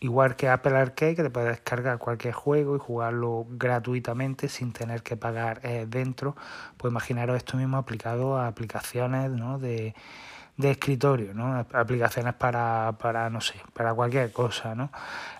igual 0.00 0.36
que 0.36 0.48
Apple 0.48 0.76
Arcade, 0.76 1.16
que 1.16 1.22
te 1.22 1.30
puedes 1.30 1.50
descargar 1.50 1.98
cualquier 1.98 2.34
juego 2.34 2.76
y 2.76 2.78
jugarlo 2.78 3.46
gratuitamente 3.50 4.48
sin 4.48 4.72
tener 4.72 5.02
que 5.02 5.16
pagar 5.16 5.60
dentro. 5.88 6.36
Pues 6.76 6.90
imaginaros 6.90 7.36
esto 7.36 7.56
mismo 7.56 7.76
aplicado 7.76 8.36
a 8.36 8.46
aplicaciones, 8.46 9.30
¿no? 9.30 9.58
De 9.58 9.94
de 10.56 10.70
escritorio, 10.70 11.34
¿no? 11.34 11.66
Aplicaciones 11.72 12.34
para, 12.34 12.96
para 12.98 13.28
no 13.30 13.40
sé, 13.40 13.54
para 13.74 13.92
cualquier 13.94 14.32
cosa, 14.32 14.74
¿no? 14.74 14.90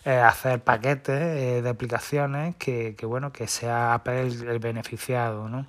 Eh, 0.05 0.17
hacer 0.17 0.63
paquetes 0.63 1.21
eh, 1.21 1.63
de 1.63 1.69
aplicaciones 1.69 2.57
que, 2.57 2.95
que, 2.97 3.07
bueno, 3.07 3.33
que 3.33 3.47
sea 3.47 3.95
Apple 3.95 4.27
el, 4.27 4.59
beneficiado, 4.59 5.49
¿no? 5.49 5.67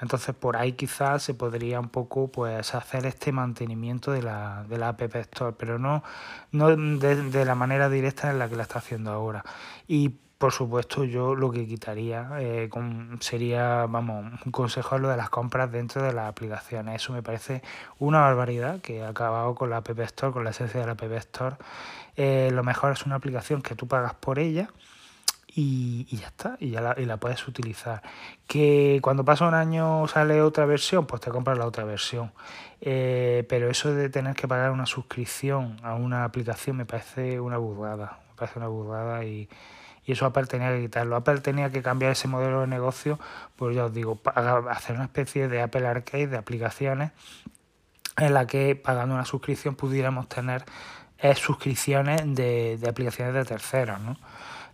Entonces 0.00 0.34
por 0.34 0.56
ahí 0.56 0.72
quizás 0.72 1.22
se 1.22 1.34
podría 1.34 1.80
un 1.80 1.88
poco 1.88 2.28
pues 2.28 2.74
hacer 2.74 3.06
este 3.06 3.32
mantenimiento 3.32 4.12
de 4.12 4.22
la, 4.22 4.64
de 4.68 4.78
la 4.78 4.88
App 4.88 5.02
Store, 5.16 5.54
pero 5.58 5.78
no, 5.78 6.02
no 6.52 6.74
de, 6.74 7.44
la 7.44 7.54
manera 7.54 7.88
directa 7.88 8.30
en 8.30 8.38
la 8.38 8.48
que 8.48 8.56
la 8.56 8.62
está 8.62 8.78
haciendo 8.78 9.10
ahora. 9.12 9.44
Y 9.86 10.10
por 10.38 10.52
supuesto, 10.52 11.04
yo 11.04 11.34
lo 11.34 11.50
que 11.50 11.66
quitaría 11.66 12.30
eh, 12.38 12.70
sería, 13.20 13.84
vamos, 13.84 14.40
un 14.46 14.52
consejo 14.52 14.96
lo 14.98 15.10
de 15.10 15.18
las 15.18 15.28
compras 15.28 15.70
dentro 15.70 16.02
de 16.02 16.14
las 16.14 16.30
aplicaciones. 16.30 17.02
Eso 17.02 17.12
me 17.12 17.22
parece 17.22 17.62
una 17.98 18.20
barbaridad 18.20 18.80
que 18.80 19.02
ha 19.02 19.10
acabado 19.10 19.54
con 19.54 19.68
la 19.68 19.78
App 19.78 19.98
Store, 20.00 20.32
con 20.32 20.44
la 20.44 20.50
esencia 20.50 20.80
de 20.80 20.86
la 20.86 20.92
App 20.92 21.02
Store. 21.02 21.56
Eh, 22.16 22.50
lo 22.54 22.64
mejor 22.64 22.92
es 22.92 23.04
una 23.04 23.16
aplicación 23.16 23.60
que 23.60 23.74
tú 23.74 23.86
pagas 23.86 24.14
por 24.14 24.38
ella 24.38 24.70
y, 25.54 26.06
ya 26.16 26.26
está, 26.28 26.56
y 26.60 26.70
ya 26.70 26.80
la, 26.80 26.94
y 26.98 27.04
la 27.06 27.18
puedes 27.18 27.46
utilizar. 27.46 28.02
Que 28.46 29.00
cuando 29.02 29.24
pasa 29.24 29.46
un 29.46 29.54
año 29.54 30.06
sale 30.08 30.42
otra 30.42 30.66
versión, 30.66 31.06
pues 31.06 31.20
te 31.20 31.30
compras 31.30 31.58
la 31.58 31.66
otra 31.66 31.84
versión. 31.84 32.32
Eh, 32.80 33.44
pero 33.48 33.70
eso 33.70 33.94
de 33.94 34.08
tener 34.08 34.34
que 34.34 34.48
pagar 34.48 34.70
una 34.70 34.86
suscripción 34.86 35.76
a 35.82 35.94
una 35.94 36.24
aplicación 36.24 36.76
me 36.76 36.86
parece 36.86 37.40
una 37.40 37.58
burrada. 37.58 38.20
Me 38.30 38.36
parece 38.36 38.58
una 38.58 38.68
burrada 38.68 39.24
y 39.24 39.48
y 40.10 40.12
eso 40.12 40.26
Apple 40.26 40.46
tenía 40.46 40.70
que 40.70 40.80
quitarlo. 40.80 41.16
Apple 41.16 41.38
tenía 41.38 41.70
que 41.70 41.82
cambiar 41.82 42.12
ese 42.12 42.28
modelo 42.28 42.62
de 42.62 42.66
negocio, 42.66 43.18
pues 43.56 43.76
ya 43.76 43.84
os 43.84 43.94
digo, 43.94 44.20
hacer 44.68 44.96
una 44.96 45.04
especie 45.04 45.48
de 45.48 45.62
Apple 45.62 45.86
Arcade 45.86 46.26
de 46.26 46.36
aplicaciones 46.36 47.12
en 48.16 48.34
la 48.34 48.46
que 48.46 48.76
pagando 48.76 49.14
una 49.14 49.24
suscripción 49.24 49.74
pudiéramos 49.76 50.28
tener 50.28 50.64
eh, 51.18 51.34
suscripciones 51.34 52.22
de, 52.34 52.78
de, 52.78 52.88
aplicaciones 52.88 53.34
de 53.34 53.44
terceros, 53.44 54.00
¿no? 54.00 54.16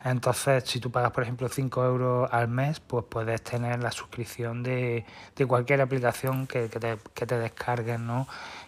Entonces, 0.05 0.65
si 0.65 0.81
tú 0.81 0.91
pagas, 0.91 1.11
por 1.11 1.23
ejemplo, 1.23 1.49
5 1.49 1.85
euros 1.85 2.29
al 2.33 2.49
mes, 2.49 2.81
pues 2.81 3.05
puedes 3.09 3.43
tener 3.43 3.83
la 3.83 3.91
suscripción 3.91 4.63
de, 4.63 5.05
de 5.35 5.47
cualquier 5.47 5.81
aplicación 5.81 6.47
que, 6.47 6.69
que, 6.69 6.79
te, 6.79 6.99
que 7.15 7.27
te 7.27 7.39
descargues, 7.39 7.99
¿no? 7.99 8.27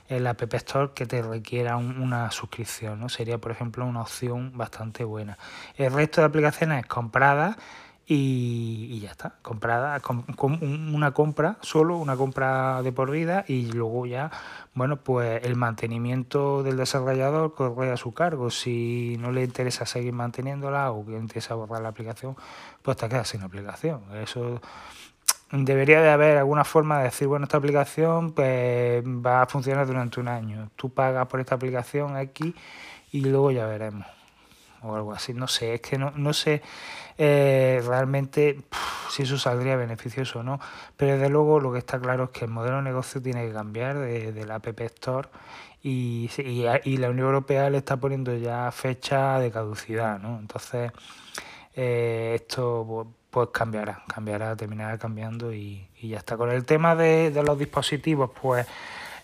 el 0.09 0.27
App 0.27 0.43
Store 0.55 0.93
que 0.95 1.07
te 1.07 1.21
requiera 1.23 1.77
una 1.77 2.31
suscripción, 2.31 2.99
¿no? 2.99 3.09
Sería, 3.09 3.39
por 3.39 3.53
ejemplo, 3.53 3.85
una 3.85 4.01
opción 4.01 4.53
bastante 4.57 5.05
buena. 5.05 5.39
El 5.77 5.93
resto 5.93 6.23
de 6.23 6.27
aplicaciones 6.27 6.87
compradas 6.87 7.57
y, 8.11 9.01
ya 9.01 9.11
está, 9.11 9.35
comprada, 9.43 10.01
una 10.63 11.13
compra, 11.13 11.59
solo 11.61 11.99
una 11.99 12.17
compra 12.17 12.81
de 12.83 12.91
por 12.91 13.11
vida 13.11 13.45
y 13.47 13.71
luego 13.71 14.07
ya, 14.07 14.31
bueno, 14.75 14.97
pues 14.97 15.45
el 15.45 15.57
mantenimiento 15.57 16.63
del 16.63 16.79
desarrollador 16.79 17.55
corre 17.55 17.93
a 17.93 17.99
su 17.99 18.15
cargo. 18.15 18.51
Si 18.51 19.17
no 19.21 19.31
le 19.31 19.45
interesa 19.45 19.85
seguir 19.85 20.15
manteniéndola 20.15 20.91
o 20.93 21.05
que 21.05 21.19
interesa 21.19 21.55
borrar 21.55 21.83
la 21.83 21.91
aplicación, 21.91 22.35
pues 22.81 22.97
te 22.97 23.11
quedas 23.11 23.29
sin 23.29 23.43
aplicación. 23.43 24.01
Eso 24.15 24.63
debería 25.53 26.01
de 26.01 26.09
haber 26.09 26.39
alguna 26.39 26.65
forma 26.65 26.99
de 26.99 27.05
decir, 27.05 27.29
bueno, 27.29 27.45
esta 27.45 27.59
aplicación 27.59 28.33
pues, 28.33 29.05
va 29.05 29.43
a 29.43 29.47
funcionar 29.47 29.87
durante 29.87 30.19
un 30.19 30.29
año. 30.29 30.71
Tú 30.77 30.89
pagas 30.89 31.27
por 31.27 31.41
esta 31.41 31.57
aplicación 31.57 32.17
aquí 32.17 32.55
y 33.13 33.21
luego 33.21 33.51
ya 33.51 33.67
veremos. 33.67 34.18
O 34.83 34.95
algo 34.95 35.13
así, 35.13 35.35
no 35.35 35.49
sé, 35.49 35.75
es 35.75 35.81
que 35.81 35.99
no, 35.99 36.13
no 36.13 36.33
sé 36.33 36.63
eh, 37.17 37.83
realmente 37.87 38.61
si 39.11 39.25
eso 39.25 39.39
saldría 39.39 39.77
beneficioso 39.77 40.41
o 40.41 40.43
no, 40.43 40.61
pero 40.97 41.15
desde 41.15 41.29
luego 41.29 41.59
lo 41.59 41.73
que 41.73 41.79
está 41.79 41.99
claro 41.99 42.25
es 42.25 42.31
que 42.31 42.45
el 42.45 42.51
modelo 42.51 42.77
de 42.77 42.83
negocio 42.83 43.21
tiene 43.21 43.47
que 43.47 43.53
cambiar 43.53 43.99
de, 43.99 44.47
la 44.47 44.57
App 44.57 44.81
Store 44.81 45.29
y, 45.83 46.31
y, 46.39 46.97
la 46.97 47.11
Unión 47.11 47.27
Europea 47.27 47.71
le 47.71 47.79
está 47.79 47.97
poniendo 47.97 48.35
ya 48.37 48.71
fecha 48.71 49.39
de 49.39 49.51
caducidad, 49.51 50.19
¿no? 50.19 50.39
Entonces, 50.39 50.93
eh, 51.75 52.33
esto 52.35 53.07
pues, 53.31 53.51
cambiará, 53.53 54.03
cambiará, 54.13 54.57
terminará 54.57 54.99
cambiando 54.99 55.53
y, 55.53 55.89
ya 56.03 56.19
está. 56.19 56.37
Con 56.37 56.51
el 56.51 56.65
tema 56.65 56.97
de, 56.97 57.31
los 57.45 57.59
dispositivos, 57.59 58.31
pues 58.41 58.67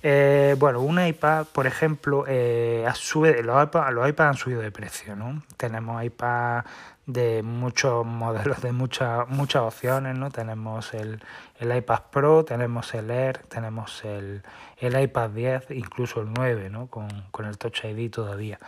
eh, 0.07 0.55
bueno, 0.59 0.83
un 0.83 1.03
iPad, 1.03 1.47
por 1.47 1.67
ejemplo, 1.67 2.27
eh, 2.29 2.87
sube, 2.93 3.43
los, 3.43 3.65
iPad, 3.65 3.91
los 3.91 4.07
iPads 4.07 4.29
han 4.29 4.37
subido 4.37 4.61
de 4.61 4.71
precio, 4.71 5.17
¿no? 5.17 5.43
Tenemos 5.57 6.05
iPad 6.05 6.63
de 7.07 7.43
muchos 7.43 8.05
modelos, 8.05 8.61
de 8.61 8.73
muchas 8.73 9.27
muchas 9.31 9.63
opciones, 9.63 10.15
¿no? 10.19 10.31
Tenemos 10.31 10.93
el, 10.93 11.23
el, 11.59 11.75
iPad 11.75 12.03
Pro, 12.11 12.45
tenemos 12.45 12.93
el 12.93 13.11
Air, 13.11 13.39
tenemos 13.49 14.05
el, 14.05 14.43
el 14.77 15.01
iPad 15.01 15.31
10, 15.31 15.71
incluso 15.71 16.21
el 16.21 16.35
9, 16.35 16.69
¿no? 16.69 16.89
Con, 16.89 17.09
con 17.31 17.47
el 17.47 17.57
Touch 17.57 17.85
ID 17.85 18.11
todavía. 18.11 18.59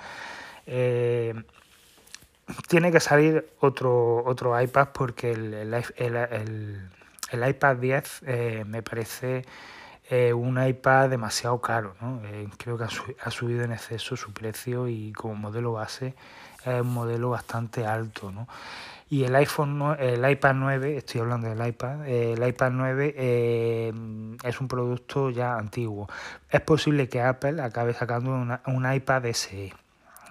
Eh, 0.65 1.35
tiene 2.67 2.91
que 2.91 3.01
salir 3.01 3.47
otro, 3.61 4.25
otro 4.25 4.59
iPad 4.59 4.89
porque 4.95 5.33
el, 5.33 5.53
el, 5.99 7.49
iPad 7.49 7.77
10 7.77 8.23
eh, 8.27 8.65
me 8.67 8.83
parece 8.83 9.45
eh, 10.09 10.33
un 10.33 10.63
iPad 10.63 11.11
demasiado 11.11 11.61
caro. 11.61 11.95
¿no? 12.01 12.21
Eh, 12.25 12.49
creo 12.57 12.79
que 12.79 12.85
ha, 12.85 13.31
subido 13.31 13.65
en 13.65 13.73
exceso 13.73 14.17
su 14.17 14.33
precio 14.33 14.89
y 14.89 15.13
como 15.13 15.35
modelo 15.35 15.73
base 15.73 16.15
es 16.65 16.81
un 16.81 16.95
modelo 16.95 17.31
bastante 17.31 17.87
alto. 17.87 18.31
¿no? 18.31 18.49
Y 19.09 19.25
el 19.25 19.35
iPhone, 19.37 19.97
el 19.99 20.29
iPad 20.29 20.55
9, 20.55 20.97
estoy 20.97 21.21
hablando 21.21 21.49
del 21.49 21.65
iPad, 21.65 22.09
el 22.09 22.47
iPad 22.47 22.71
9 22.73 23.15
es 24.43 24.61
un 24.61 24.69
producto 24.69 25.31
ya 25.31 25.57
antiguo. 25.57 26.09
Es 26.51 26.61
posible 26.61 27.09
que 27.09 27.23
Apple 27.23 27.63
acabe 27.63 27.95
sacando 27.95 28.33
un 28.33 28.93
iPad 28.93 29.27
SE 29.33 29.73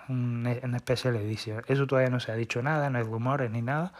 un, 0.09 0.77
Special 0.79 1.15
Edition. 1.15 1.63
Eso 1.67 1.87
todavía 1.87 2.09
no 2.09 2.19
se 2.19 2.31
ha 2.31 2.35
dicho 2.35 2.61
nada, 2.61 2.89
no 2.89 2.97
hay 2.97 3.03
rumores 3.03 3.51
ni 3.51 3.61
nada, 3.61 3.93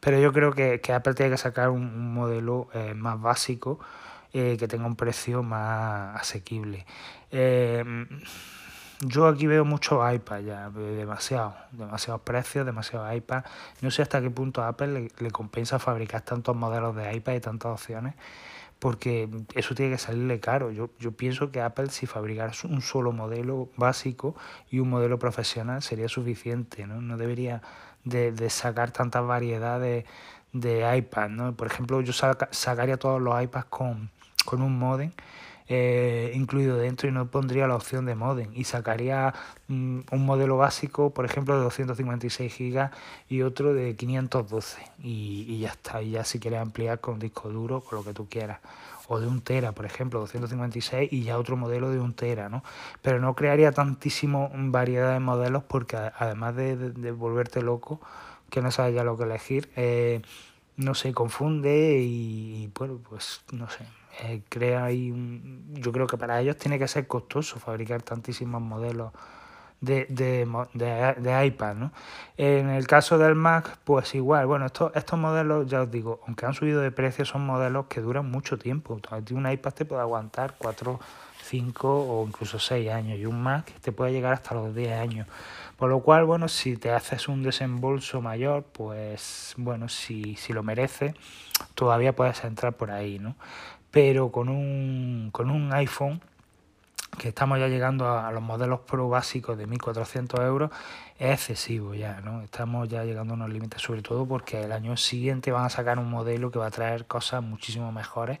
pero 0.00 0.18
yo 0.18 0.32
creo 0.32 0.52
que, 0.52 0.80
Apple 0.92 1.14
tiene 1.14 1.32
que 1.32 1.38
sacar 1.38 1.70
un, 1.70 2.14
modelo 2.14 2.68
eh, 2.74 2.94
más 2.94 3.20
básico 3.20 3.80
eh, 4.34 4.56
que 4.58 4.68
tenga 4.68 4.84
un 4.84 4.96
precio 4.96 5.42
más 5.42 6.20
asequible. 6.20 6.84
Eh, 7.30 7.84
yo 9.00 9.26
aquí 9.26 9.46
veo 9.46 9.64
mucho 9.64 10.00
iPad 10.10 10.40
ya, 10.40 10.70
demasiado, 10.70 11.54
demasiados 11.72 12.22
precios, 12.22 12.66
demasiados 12.66 13.14
iPad. 13.14 13.44
No 13.80 13.90
sé 13.90 14.02
hasta 14.02 14.20
qué 14.20 14.30
punto 14.30 14.62
Apple 14.62 14.88
le, 14.88 15.08
le 15.18 15.30
compensa 15.30 15.78
fabricar 15.78 16.22
tantos 16.22 16.54
modelos 16.56 16.94
de 16.96 17.14
iPad 17.14 17.34
y 17.34 17.40
tantas 17.40 17.72
opciones 17.72 18.14
porque 18.78 19.30
eso 19.54 19.74
tiene 19.74 19.92
que 19.92 19.98
salirle 19.98 20.40
caro. 20.40 20.70
Yo, 20.70 20.90
yo 20.98 21.12
pienso 21.12 21.50
que 21.50 21.60
Apple 21.60 21.90
si 21.90 22.06
fabricara 22.06 22.52
un 22.64 22.82
solo 22.82 23.12
modelo 23.12 23.70
básico 23.76 24.34
y 24.70 24.78
un 24.80 24.90
modelo 24.90 25.18
profesional 25.18 25.80
sería 25.80 26.08
suficiente, 26.08 26.86
¿no? 26.86 27.00
No 27.00 27.16
debería 27.16 27.62
de, 28.04 28.32
de 28.32 28.50
sacar 28.50 28.90
tantas 28.90 29.26
variedades 29.26 30.04
de 30.52 30.96
iPad, 30.98 31.28
¿no? 31.30 31.56
Por 31.56 31.66
ejemplo, 31.66 32.00
yo 32.00 32.12
sacaría 32.12 32.98
todos 32.98 33.22
los 33.22 33.42
iPads 33.42 33.66
con, 33.66 34.10
con 34.44 34.62
un 34.62 34.78
modem 34.78 35.12
eh, 35.66 36.32
incluido 36.34 36.76
dentro 36.76 37.08
y 37.08 37.12
no 37.12 37.26
pondría 37.26 37.66
la 37.66 37.76
opción 37.76 38.04
de 38.04 38.14
modem 38.14 38.50
y 38.54 38.64
sacaría 38.64 39.32
mm, 39.68 40.00
un 40.10 40.26
modelo 40.26 40.56
básico, 40.58 41.10
por 41.10 41.24
ejemplo, 41.24 41.56
de 41.56 41.64
256 41.64 42.58
GB 42.58 42.90
y 43.28 43.42
otro 43.42 43.72
de 43.72 43.96
512 43.96 44.82
y, 45.02 45.46
y 45.48 45.60
ya 45.60 45.70
está. 45.70 46.02
Y 46.02 46.12
ya 46.12 46.24
si 46.24 46.38
quieres 46.38 46.60
ampliar 46.60 47.00
con 47.00 47.18
disco 47.18 47.48
duro, 47.48 47.80
con 47.80 47.98
lo 47.98 48.04
que 48.04 48.12
tú 48.12 48.28
quieras 48.28 48.60
o 49.08 49.20
de 49.20 49.26
un 49.26 49.40
tera, 49.40 49.72
por 49.72 49.86
ejemplo, 49.86 50.20
256 50.20 51.12
y 51.12 51.22
ya 51.24 51.38
otro 51.38 51.56
modelo 51.56 51.90
de 51.90 52.00
un 52.00 52.14
tera, 52.14 52.48
¿no? 52.48 52.62
Pero 53.02 53.20
no 53.20 53.34
crearía 53.34 53.72
tantísimo 53.72 54.50
variedad 54.54 55.12
de 55.12 55.20
modelos 55.20 55.64
porque 55.64 55.96
además 55.96 56.56
de, 56.56 57.12
volverte 57.12 57.62
loco, 57.62 58.00
que 58.50 58.62
no 58.62 58.70
sabes 58.70 58.94
ya 58.94 59.04
lo 59.04 59.16
que 59.16 59.24
elegir, 59.24 59.70
eh, 59.76 60.22
no 60.76 60.94
se 60.94 61.12
confunde 61.12 61.98
y, 62.00 62.70
bueno, 62.78 62.98
pues 63.08 63.42
no 63.52 63.68
sé, 63.68 63.84
eh, 64.22 64.42
crea 64.48 64.84
ahí, 64.84 65.12
yo 65.72 65.92
creo 65.92 66.06
que 66.06 66.16
para 66.16 66.40
ellos 66.40 66.56
tiene 66.56 66.78
que 66.78 66.88
ser 66.88 67.06
costoso 67.06 67.58
fabricar 67.58 68.02
tantísimos 68.02 68.60
modelos 68.62 69.12
de, 69.80 70.06
de, 70.08 70.46
de, 71.18 71.46
iPad. 71.46 71.74
¿no? 71.74 71.92
En 72.36 72.70
el 72.70 72.86
caso 72.86 73.18
del 73.18 73.34
Mac, 73.34 73.78
pues 73.84 74.14
igual, 74.14 74.46
bueno, 74.46 74.66
estos, 74.66 74.92
estos 74.94 75.18
modelos, 75.18 75.66
ya 75.66 75.82
os 75.82 75.90
digo, 75.90 76.20
aunque 76.26 76.46
han 76.46 76.54
subido 76.54 76.80
de 76.80 76.90
precio, 76.90 77.24
son 77.24 77.44
modelos 77.46 77.86
que 77.86 78.00
duran 78.00 78.30
mucho 78.30 78.58
tiempo. 78.58 78.98
Un 79.32 79.50
iPad 79.50 79.72
te 79.72 79.84
puede 79.84 80.02
aguantar 80.02 80.54
4, 80.58 80.98
5 81.44 81.88
o 81.88 82.26
incluso 82.26 82.58
6 82.58 82.90
años 82.90 83.18
y 83.18 83.26
un 83.26 83.42
Mac 83.42 83.70
te 83.80 83.92
puede 83.92 84.12
llegar 84.12 84.32
hasta 84.32 84.54
los 84.54 84.74
10 84.74 84.92
años. 84.98 85.28
Por 85.76 85.90
lo 85.90 86.00
cual, 86.00 86.24
bueno, 86.24 86.48
si 86.48 86.76
te 86.76 86.90
haces 86.92 87.28
un 87.28 87.42
desembolso 87.42 88.22
mayor, 88.22 88.62
pues 88.62 89.54
bueno, 89.56 89.88
si, 89.88 90.36
si 90.36 90.52
lo 90.52 90.62
merece, 90.62 91.14
todavía 91.74 92.14
puedes 92.14 92.42
entrar 92.44 92.74
por 92.74 92.90
ahí, 92.90 93.18
¿no? 93.18 93.34
Pero 93.94 94.32
con 94.32 94.48
un, 94.48 95.28
con 95.30 95.50
un 95.50 95.72
iPhone 95.72 96.20
que 97.16 97.28
estamos 97.28 97.60
ya 97.60 97.68
llegando 97.68 98.08
a, 98.08 98.32
los 98.32 98.42
modelos 98.42 98.80
Pro 98.80 99.08
básicos 99.08 99.56
de 99.56 99.68
1.400 99.68 100.44
euros, 100.44 100.72
es 101.16 101.30
excesivo 101.30 101.94
ya, 101.94 102.20
¿no? 102.20 102.42
Estamos 102.42 102.88
ya 102.88 103.04
llegando 103.04 103.34
a 103.34 103.36
unos 103.36 103.50
límites, 103.50 103.80
sobre 103.80 104.02
todo 104.02 104.26
porque 104.26 104.62
el 104.62 104.72
año 104.72 104.96
siguiente 104.96 105.52
van 105.52 105.66
a 105.66 105.70
sacar 105.70 106.00
un 106.00 106.10
modelo 106.10 106.50
que 106.50 106.58
va 106.58 106.66
a 106.66 106.70
traer 106.72 107.06
cosas 107.06 107.40
muchísimo 107.44 107.92
mejores 107.92 108.40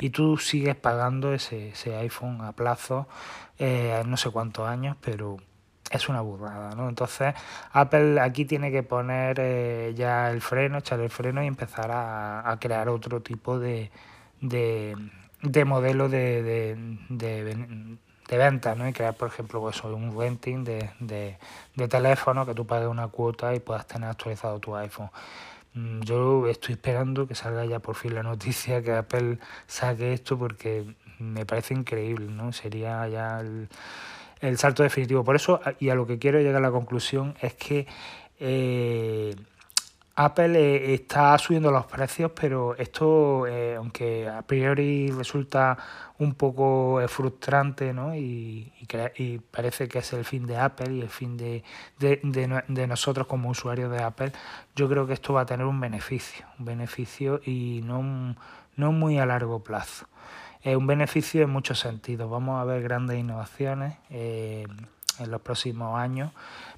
y 0.00 0.10
tú 0.10 0.36
sigues 0.36 0.74
pagando 0.74 1.32
ese, 1.32 1.68
ese 1.68 1.94
iPhone 1.94 2.40
a 2.40 2.50
plazo, 2.50 3.06
eh, 3.60 4.02
no 4.04 4.16
sé 4.16 4.30
cuántos 4.30 4.66
años, 4.66 4.96
pero 5.00 5.36
es 5.92 6.08
una 6.08 6.22
burrada, 6.22 6.74
¿no? 6.74 6.88
Entonces 6.88 7.34
Apple 7.70 8.20
aquí 8.20 8.46
tiene 8.46 8.72
que 8.72 8.82
poner 8.82 9.36
eh, 9.38 9.94
ya 9.96 10.28
el 10.32 10.40
freno, 10.40 10.78
echar 10.78 10.98
el 10.98 11.10
freno 11.10 11.40
y 11.44 11.46
empezar 11.46 11.92
a, 11.92 12.50
a 12.50 12.58
crear 12.58 12.88
otro 12.88 13.22
tipo 13.22 13.60
de, 13.60 13.92
de, 14.40 14.96
de 15.42 15.64
modelo 15.64 16.08
de, 16.08 16.42
de 16.42 17.98
de 18.28 18.36
venta, 18.36 18.74
¿no? 18.74 18.86
Y 18.88 18.92
crear, 18.92 19.14
por 19.14 19.28
ejemplo, 19.28 19.60
pues, 19.60 19.82
un 19.82 20.16
renting 20.16 20.62
de, 20.62 20.90
de, 21.00 21.38
de 21.74 21.88
teléfono 21.88 22.44
que 22.46 22.54
tú 22.54 22.66
pagues 22.66 22.88
una 22.88 23.08
cuota 23.08 23.54
y 23.54 23.60
puedas 23.60 23.86
tener 23.86 24.10
actualizado 24.10 24.60
tu 24.60 24.76
iPhone. 24.76 25.10
Mm, 25.74 26.00
yo 26.02 26.46
estoy 26.46 26.74
esperando 26.74 27.26
que 27.26 27.34
salga 27.34 27.64
ya 27.64 27.78
por 27.80 27.94
fin 27.94 28.14
la 28.14 28.22
noticia 28.22 28.82
que 28.82 28.92
Apple 28.92 29.38
saque 29.66 30.12
esto 30.12 30.38
porque 30.38 30.94
me 31.18 31.46
parece 31.46 31.74
increíble, 31.74 32.26
¿no? 32.26 32.52
Sería 32.52 33.08
ya 33.08 33.40
el, 33.40 33.68
el 34.40 34.58
salto 34.58 34.82
definitivo. 34.82 35.24
Por 35.24 35.36
eso, 35.36 35.60
y 35.80 35.88
a 35.88 35.94
lo 35.94 36.06
que 36.06 36.18
quiero 36.18 36.38
llegar 36.38 36.56
a 36.56 36.60
la 36.60 36.70
conclusión, 36.70 37.34
es 37.40 37.54
que 37.54 37.86
eh, 38.40 39.34
Apple 40.20 40.58
eh, 40.58 40.94
está 40.94 41.38
subiendo 41.38 41.70
los 41.70 41.86
precios, 41.86 42.32
pero 42.34 42.74
esto, 42.76 43.46
eh, 43.46 43.76
aunque 43.76 44.28
a 44.28 44.42
priori 44.42 45.12
resulta 45.12 45.78
un 46.18 46.34
poco 46.34 47.00
eh, 47.00 47.06
frustrante, 47.06 47.92
¿no? 47.92 48.16
Y, 48.16 48.72
parece 49.52 49.86
que 49.86 50.00
es 50.00 50.12
el 50.14 50.24
fin 50.24 50.44
de 50.44 50.56
Apple 50.56 50.92
y 50.92 51.00
el 51.02 51.08
fin 51.08 51.36
de, 51.36 51.62
de, 52.00 52.18
de, 52.66 52.86
nosotros 52.88 53.28
como 53.28 53.50
usuarios 53.50 53.92
de 53.92 54.02
Apple, 54.02 54.32
yo 54.74 54.88
creo 54.88 55.06
que 55.06 55.12
esto 55.12 55.34
va 55.34 55.42
a 55.42 55.46
tener 55.46 55.66
un 55.66 55.78
beneficio, 55.78 56.46
un 56.58 56.64
beneficio 56.64 57.40
y 57.44 57.82
no, 57.84 58.34
no 58.74 58.92
muy 58.92 59.18
a 59.18 59.26
largo 59.26 59.62
plazo. 59.62 60.06
Es 60.62 60.74
un 60.74 60.88
beneficio 60.88 61.42
en 61.42 61.50
muchos 61.50 61.78
sentidos. 61.78 62.28
Vamos 62.28 62.60
a 62.60 62.64
ver 62.64 62.82
grandes 62.82 63.18
innovaciones 63.18 63.94
en 64.10 65.30
los 65.30 65.40
próximos 65.42 65.98
años. 65.98 66.32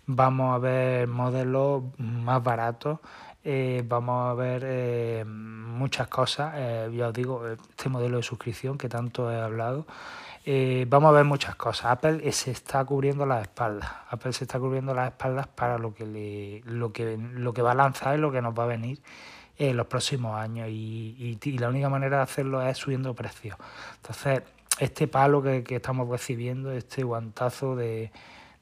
Vamos 0.07 0.55
a 0.55 0.59
ver 0.59 1.07
modelos 1.07 1.85
más 1.99 2.43
baratos 2.43 2.99
eh, 3.43 3.83
vamos 3.87 4.31
a 4.31 4.35
ver 4.35 4.63
eh, 4.67 5.25
muchas 5.25 6.09
cosas. 6.09 6.53
Eh, 6.57 6.91
ya 6.95 7.09
os 7.09 7.15
digo, 7.15 7.47
este 7.49 7.89
modelo 7.89 8.19
de 8.19 8.23
suscripción 8.23 8.77
que 8.77 8.89
tanto 8.89 9.31
he 9.33 9.41
hablado. 9.41 9.87
vamos 10.87 11.09
a 11.11 11.13
ver 11.13 11.25
muchas 11.25 11.55
cosas. 11.55 11.93
Apple 11.93 12.31
se 12.33 12.51
está 12.51 12.85
cubriendo 12.85 13.25
las 13.27 13.43
espaldas. 13.43 13.91
Apple 14.11 14.33
se 14.33 14.45
está 14.45 14.59
cubriendo 14.59 14.95
las 14.95 15.09
espaldas 15.09 15.47
para 15.49 15.79
lo 15.79 15.95
que, 15.95 16.07
le, 16.07 16.63
lo 16.65 16.93
que, 16.93 17.17
lo 17.17 17.53
que 17.53 17.63
va 17.63 17.73
a 17.73 17.75
lanzar 17.75 18.19
y 18.19 18.21
lo 18.21 18.31
que 18.31 18.43
nos 18.43 18.59
va 18.59 18.65
a 18.65 18.67
venir 18.67 19.01
en 19.59 19.77
los 19.77 19.87
próximos 19.87 20.39
años. 20.39 20.69
Y, 20.71 21.39
y, 21.43 21.59
la 21.59 21.69
única 21.69 21.89
manera 21.89 22.19
de 22.19 22.23
hacerlo 22.25 22.63
es 22.63 22.79
subiendo 22.79 23.15
precios. 23.15 23.57
Entonces, 23.97 24.43
este 24.79 25.09
palo 25.09 25.43
que, 25.43 25.63
que 25.63 25.77
estamos 25.77 26.09
recibiendo, 26.09 26.73
este 26.73 27.05
guantazo 27.05 27.77
de 27.77 28.11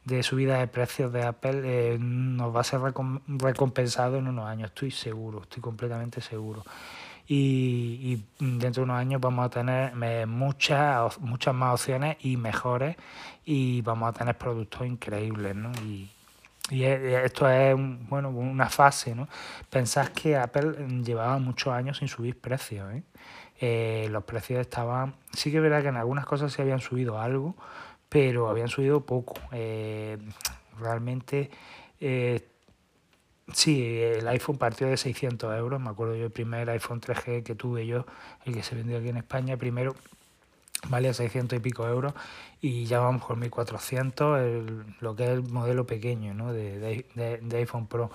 de 0.09 0.23
subida 0.23 0.59
de 0.59 0.67
precios 0.67 1.13
de 1.13 1.23
Apple 1.23 1.61
eh, 1.65 1.99
nos 2.01 2.55
va 2.55 2.63
a 2.63 2.65
ser 2.65 2.81
recompensado 2.81 4.17
en 4.17 4.27
unos 4.27 4.47
años, 4.47 4.71
estoy 4.71 4.91
seguro, 4.91 5.43
estoy 5.43 5.63
completamente 5.63 6.21
seguro. 6.21 6.65
Y, 7.31 8.25
dentro 8.39 8.81
de 8.81 8.85
unos 8.85 8.99
años 8.99 9.21
vamos 9.21 9.45
a 9.45 9.51
tener 9.51 9.93
eh, 10.03 10.25
muchas, 10.25 11.21
muchas 11.21 11.55
más 11.55 11.75
opciones 11.75 12.17
y 12.21 12.39
mejores 12.39 12.97
y 13.45 13.83
vamos 13.83 14.09
a 14.09 14.19
tener 14.19 14.37
productos 14.37 14.87
increíbles, 14.87 15.55
¿no? 15.55 15.71
Y, 15.85 16.11
esto 16.71 17.49
es 17.49 17.75
bueno 18.11 18.29
una 18.29 18.69
fase, 18.69 19.15
¿no? 19.15 19.27
Pensás 19.71 20.11
que 20.11 20.37
Apple 20.37 21.03
llevaba 21.03 21.39
muchos 21.39 21.73
años 21.73 21.97
sin 21.97 22.09
subir 22.09 22.39
precios, 22.39 22.87
¿eh? 23.61 24.07
los 24.11 24.23
precios 24.25 24.61
estaban, 24.61 25.15
sí 25.33 25.51
que 25.51 25.57
es 25.57 25.63
verdad 25.63 25.81
que 25.81 25.89
en 25.89 25.97
algunas 25.97 26.27
cosas 26.27 26.53
se 26.53 26.61
habían 26.61 26.81
subido 26.81 27.19
algo, 27.19 27.57
pero 28.09 28.49
habían 28.49 28.69
subido 28.69 29.05
poco. 29.05 29.35
Eh, 29.53 30.19
realmente, 30.79 31.51
eh, 32.01 32.47
sí, 33.53 34.01
el 34.01 34.27
iPhone 34.29 34.59
partió 34.59 34.87
de 34.87 34.97
600 34.97 35.57
euros. 35.57 35.81
Me 35.81 35.91
acuerdo 35.91 36.17
yo 36.17 36.27
el 36.27 36.33
primer 36.33 36.71
iPhone 36.71 37.01
3G 37.01 37.43
que 37.43 37.55
tuve 37.55 37.87
yo, 37.87 38.07
el 38.45 38.55
que 38.55 38.63
se 38.63 38.75
vendió 38.75 38.99
aquí 38.99 39.09
en 39.09 39.19
España, 39.19 39.57
primero 39.57 39.95
valía 40.89 41.13
600 41.13 41.59
y 41.59 41.61
pico 41.61 41.87
euros 41.87 42.15
y 42.61 42.85
ya 42.85 43.01
vamos 43.01 43.25
por 43.25 43.37
1400, 43.37 44.41
el, 44.41 44.85
lo 45.01 45.17
que 45.17 45.25
es 45.25 45.31
el 45.31 45.43
modelo 45.43 45.87
pequeño 45.87 46.35
¿no? 46.35 46.53
de, 46.53 46.79
de, 46.79 47.39
de 47.43 47.57
iPhone 47.57 47.87
Pro. 47.87 48.11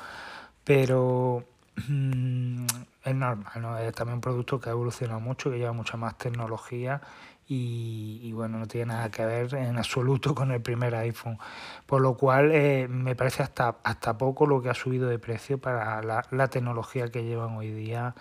Pero 0.63 1.43
mm, 1.87 2.65
es 3.03 3.15
normal, 3.15 3.61
¿no? 3.61 3.77
es 3.77 3.93
también 3.93 4.15
un 4.15 4.21
producto 4.21 4.59
que 4.59 4.69
ha 4.69 4.71
evolucionado 4.71 5.19
mucho, 5.19 5.51
que 5.51 5.57
lleva 5.57 5.73
mucha 5.73 5.97
más 5.97 6.17
tecnología 6.17 7.01
y, 7.47 8.31
bueno, 8.33 8.57
no 8.57 8.67
tiene 8.67 8.93
nada 8.93 9.11
que 9.11 9.25
ver 9.25 9.53
en 9.55 9.77
absoluto 9.77 10.33
con 10.33 10.51
el 10.51 10.61
primer 10.61 10.95
iPhone. 10.95 11.37
Por 11.85 12.01
lo 12.01 12.15
cual 12.15 12.51
eh, 12.51 12.87
me 12.89 13.15
parece 13.15 13.43
hasta, 13.43 13.77
hasta 13.83 14.17
poco 14.17 14.47
lo 14.47 14.61
que 14.61 14.69
ha 14.69 14.73
subido 14.73 15.07
de 15.07 15.19
precio 15.19 15.57
para 15.57 16.01
la, 16.01 16.25
la 16.31 16.47
tecnología 16.47 17.09
que 17.09 17.23
llevan 17.23 17.55
hoy 17.55 17.71
día 17.71 18.15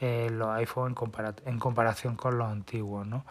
eh, 0.00 0.28
los 0.30 0.48
iPhones 0.50 0.96
en, 1.44 1.52
en 1.52 1.58
comparación 1.58 2.16
con 2.16 2.38
los 2.38 2.48
antiguos. 2.48 3.06
¿no? 3.06 3.24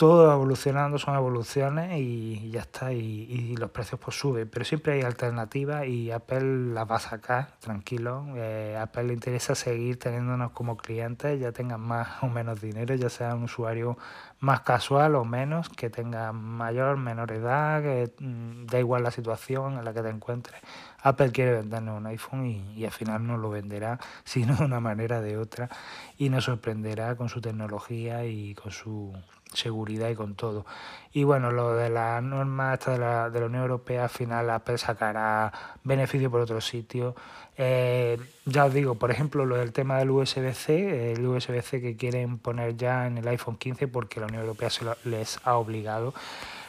Todo 0.00 0.32
evolucionando, 0.32 0.96
son 0.96 1.14
evoluciones 1.14 2.00
y 2.00 2.50
ya 2.50 2.60
está, 2.60 2.90
y, 2.90 3.54
los 3.58 3.70
precios 3.70 4.00
pues 4.00 4.18
suben, 4.18 4.48
pero 4.48 4.64
siempre 4.64 4.94
hay 4.94 5.02
alternativas 5.02 5.86
y 5.86 6.10
Apple 6.10 6.72
las 6.72 6.90
va 6.90 6.96
a 6.96 7.00
sacar, 7.00 7.58
tranquilo, 7.60 8.24
eh, 8.34 8.78
Apple 8.80 9.04
le 9.04 9.12
interesa 9.12 9.54
seguir 9.54 9.98
teniéndonos 9.98 10.52
como 10.52 10.78
clientes, 10.78 11.38
ya 11.38 11.52
tengan 11.52 11.82
más 11.82 12.22
o 12.22 12.28
menos 12.28 12.62
dinero, 12.62 12.94
ya 12.94 13.10
sea 13.10 13.34
un 13.34 13.42
usuario 13.42 13.98
más 14.38 14.62
casual 14.62 15.16
o 15.16 15.26
menos, 15.26 15.68
que 15.68 15.90
tenga 15.90 16.32
mayor, 16.32 16.96
menor 16.96 17.30
edad, 17.32 17.82
mm, 18.20 18.64
da 18.64 18.78
igual 18.78 19.02
la 19.02 19.10
situación 19.10 19.76
en 19.76 19.84
la 19.84 19.92
que 19.92 20.00
te 20.00 20.08
encuentres. 20.08 20.58
Apple 21.02 21.30
quiere 21.30 21.52
vendernos 21.52 21.98
un 21.98 22.06
iPhone 22.06 22.46
y, 22.46 22.72
y 22.74 22.86
al 22.86 22.92
final 22.92 23.26
nos 23.26 23.38
lo 23.38 23.50
venderá, 23.50 23.98
sino 24.24 24.56
de 24.56 24.64
una 24.64 24.80
manera 24.80 25.18
o 25.18 25.22
de 25.22 25.36
otra, 25.36 25.68
y 26.16 26.30
nos 26.30 26.44
sorprenderá 26.44 27.16
con 27.16 27.28
su 27.28 27.42
tecnología 27.42 28.24
y 28.24 28.54
con 28.54 28.72
su 28.72 29.12
seguridad 29.52 30.08
y 30.08 30.14
con 30.14 30.34
todo. 30.34 30.66
Y 31.12 31.24
bueno, 31.24 31.50
lo 31.50 31.74
de 31.74 31.90
la 31.90 32.20
norma 32.20 32.74
esta 32.74 32.92
de 32.92 32.98
la, 32.98 33.30
de 33.30 33.40
la 33.40 33.46
Unión 33.46 33.62
Europea, 33.62 34.04
al 34.04 34.10
final 34.10 34.48
Apple 34.50 34.78
sacará 34.78 35.52
beneficio 35.82 36.30
por 36.30 36.40
otro 36.40 36.60
sitio. 36.60 37.16
Eh, 37.56 38.18
ya 38.46 38.64
os 38.66 38.72
digo, 38.72 38.94
por 38.94 39.10
ejemplo, 39.10 39.44
lo 39.44 39.56
del 39.56 39.72
tema 39.72 39.98
del 39.98 40.10
USB-C, 40.10 41.12
el 41.12 41.26
USB-C 41.26 41.80
que 41.80 41.96
quieren 41.96 42.38
poner 42.38 42.76
ya 42.76 43.06
en 43.06 43.18
el 43.18 43.28
iPhone 43.28 43.56
15 43.56 43.88
porque 43.88 44.20
la 44.20 44.26
Unión 44.26 44.42
Europea 44.42 44.70
se 44.70 44.84
les 45.04 45.40
ha 45.44 45.56
obligado, 45.56 46.14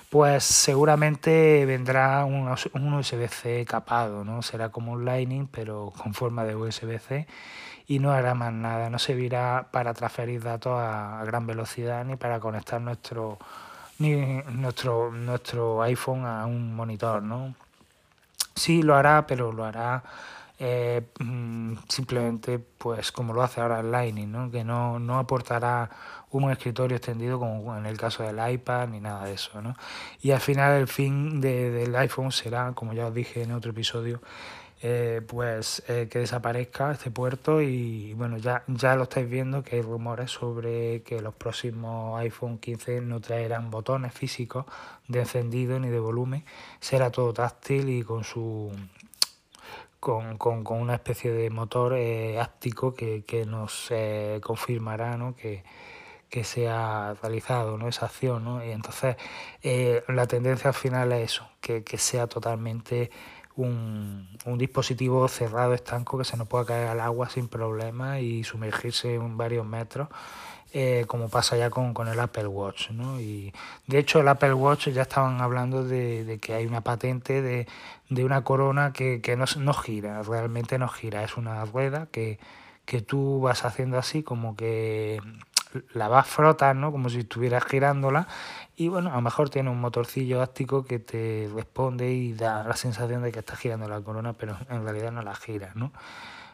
pues 0.09 0.43
seguramente 0.43 1.65
vendrá 1.65 2.25
un, 2.25 2.53
un 2.73 2.93
USB-C 2.93 3.63
capado, 3.65 4.25
¿no? 4.25 4.41
Será 4.41 4.69
como 4.69 4.91
un 4.91 5.05
Lightning, 5.05 5.47
pero 5.47 5.93
con 5.95 6.13
forma 6.13 6.43
de 6.43 6.55
USB-C 6.55 7.27
y 7.87 7.99
no 7.99 8.11
hará 8.11 8.33
más 8.33 8.53
nada, 8.53 8.89
no 8.89 8.99
servirá 8.99 9.67
para 9.71 9.93
transferir 9.93 10.43
datos 10.43 10.73
a, 10.75 11.23
gran 11.25 11.45
velocidad 11.47 12.05
ni 12.05 12.15
para 12.15 12.39
conectar 12.39 12.81
nuestro 12.81 13.37
ni 13.99 14.15
nuestro 14.53 15.11
nuestro 15.11 15.81
iPhone 15.83 16.25
a 16.25 16.45
un 16.45 16.75
monitor, 16.75 17.21
¿no? 17.21 17.55
Sí 18.55 18.81
lo 18.81 18.95
hará, 18.95 19.25
pero 19.27 19.51
lo 19.51 19.65
hará 19.65 20.03
eh, 20.63 21.01
mm, 21.19 21.73
simplemente 21.89 22.59
pues 22.59 23.11
como 23.11 23.33
lo 23.33 23.41
hace 23.41 23.61
ahora 23.61 23.79
el 23.79 23.89
Lightning, 23.89 24.31
¿no? 24.31 24.51
que 24.51 24.63
no, 24.63 24.99
no 24.99 25.17
aportará 25.17 25.89
un 26.29 26.51
escritorio 26.51 26.97
extendido 26.97 27.39
como 27.39 27.75
en 27.75 27.87
el 27.87 27.97
caso 27.97 28.21
del 28.21 28.37
iPad 28.53 28.89
ni 28.89 28.99
nada 28.99 29.25
de 29.25 29.33
eso. 29.33 29.59
¿no? 29.59 29.75
Y 30.21 30.29
al 30.29 30.39
final 30.39 30.79
el 30.79 30.87
fin 30.87 31.41
de, 31.41 31.71
del 31.71 31.95
iPhone 31.95 32.31
será, 32.31 32.73
como 32.73 32.93
ya 32.93 33.07
os 33.07 33.13
dije 33.15 33.41
en 33.41 33.53
otro 33.53 33.71
episodio, 33.71 34.21
eh, 34.81 35.21
pues 35.25 35.83
que 35.87 36.19
desaparezca 36.19 36.91
este 36.91 37.11
puerto 37.11 37.61
y 37.61 38.13
bueno, 38.13 38.37
ya, 38.37 38.63
ya 38.67 38.95
lo 38.95 39.03
estáis 39.03 39.29
viendo 39.29 39.63
que 39.63 39.75
hay 39.77 39.81
rumores 39.81 40.31
sobre 40.31 41.03
que 41.03 41.21
los 41.21 41.35
próximos 41.35 42.19
iPhone 42.19 42.57
15 42.57 43.01
no 43.01 43.19
traerán 43.21 43.69
botones 43.69 44.13
físicos 44.13 44.65
de 45.07 45.19
encendido 45.19 45.79
ni 45.79 45.89
de 45.89 45.99
volumen, 45.99 46.43
será 46.79 47.11
todo 47.11 47.33
táctil 47.33 47.89
y 47.89 48.03
con 48.03 48.23
su 48.23 48.71
con, 50.01 50.39
con, 50.39 50.63
con 50.63 50.81
una 50.81 50.95
especie 50.95 51.31
de 51.31 51.49
motor 51.51 51.93
eh, 51.93 52.39
áptico 52.39 52.93
que, 52.95 53.23
que 53.23 53.45
nos 53.45 53.87
eh, 53.91 54.39
confirmará 54.41 55.15
que, 55.37 55.63
que 56.27 56.43
se 56.43 56.67
ha 56.67 57.13
realizado 57.21 57.77
¿no? 57.77 57.87
esa 57.87 58.07
acción. 58.07 58.43
¿no? 58.43 58.65
Y 58.65 58.71
entonces 58.71 59.15
eh, 59.61 60.03
la 60.07 60.25
tendencia 60.25 60.69
al 60.69 60.73
final 60.73 61.11
es 61.11 61.33
eso, 61.33 61.47
que, 61.61 61.83
que 61.83 61.99
sea 61.99 62.25
totalmente 62.25 63.11
un, 63.61 64.27
un, 64.45 64.57
dispositivo 64.57 65.27
cerrado, 65.27 65.73
estanco, 65.73 66.17
que 66.17 66.25
se 66.25 66.37
nos 66.37 66.47
pueda 66.47 66.65
caer 66.65 66.87
al 66.87 66.99
agua 66.99 67.29
sin 67.29 67.47
problema 67.47 68.19
y 68.19 68.43
sumergirse 68.43 69.15
en 69.15 69.37
varios 69.37 69.65
metros 69.65 70.09
eh, 70.73 71.03
como 71.07 71.27
pasa 71.27 71.57
ya 71.57 71.69
con, 71.69 71.93
con, 71.93 72.07
el 72.07 72.19
Apple 72.19 72.47
Watch. 72.47 72.91
¿no? 72.91 73.19
Y 73.19 73.53
de 73.87 73.99
hecho 73.99 74.21
el 74.21 74.27
Apple 74.27 74.53
Watch 74.53 74.87
ya 74.89 75.01
estaban 75.01 75.41
hablando 75.41 75.83
de, 75.83 76.23
de 76.23 76.39
que 76.39 76.53
hay 76.53 76.65
una 76.65 76.81
patente 76.81 77.41
de, 77.41 77.67
de 78.09 78.23
una 78.23 78.43
corona 78.43 78.93
que, 78.93 79.21
que 79.21 79.35
no, 79.35 79.45
no, 79.57 79.73
gira, 79.73 80.21
realmente 80.23 80.77
no 80.77 80.87
gira, 80.87 81.23
es 81.23 81.35
una 81.35 81.65
rueda 81.65 82.07
que, 82.11 82.39
que 82.85 83.01
tú 83.01 83.41
vas 83.41 83.65
haciendo 83.65 83.97
así 83.97 84.23
como 84.23 84.55
que 84.55 85.19
la 85.93 86.07
vas 86.07 86.27
frotando 86.27 86.91
como 86.91 87.09
si 87.09 87.19
estuvieras 87.19 87.63
girándola 87.65 88.27
y 88.75 88.87
bueno, 88.87 89.11
a 89.11 89.15
lo 89.15 89.21
mejor 89.21 89.49
tiene 89.49 89.69
un 89.69 89.79
motorcillo 89.79 90.41
áptico 90.41 90.85
que 90.85 90.99
te 90.99 91.49
responde 91.53 92.11
y 92.11 92.33
da 92.33 92.63
la 92.63 92.75
sensación 92.75 93.21
de 93.21 93.31
que 93.31 93.39
estás 93.39 93.59
girando 93.59 93.87
la 93.87 94.01
corona, 94.01 94.33
pero 94.33 94.57
en 94.69 94.83
realidad 94.83 95.11
no 95.11 95.21
la 95.21 95.35
giras, 95.35 95.75
¿no? 95.75 95.91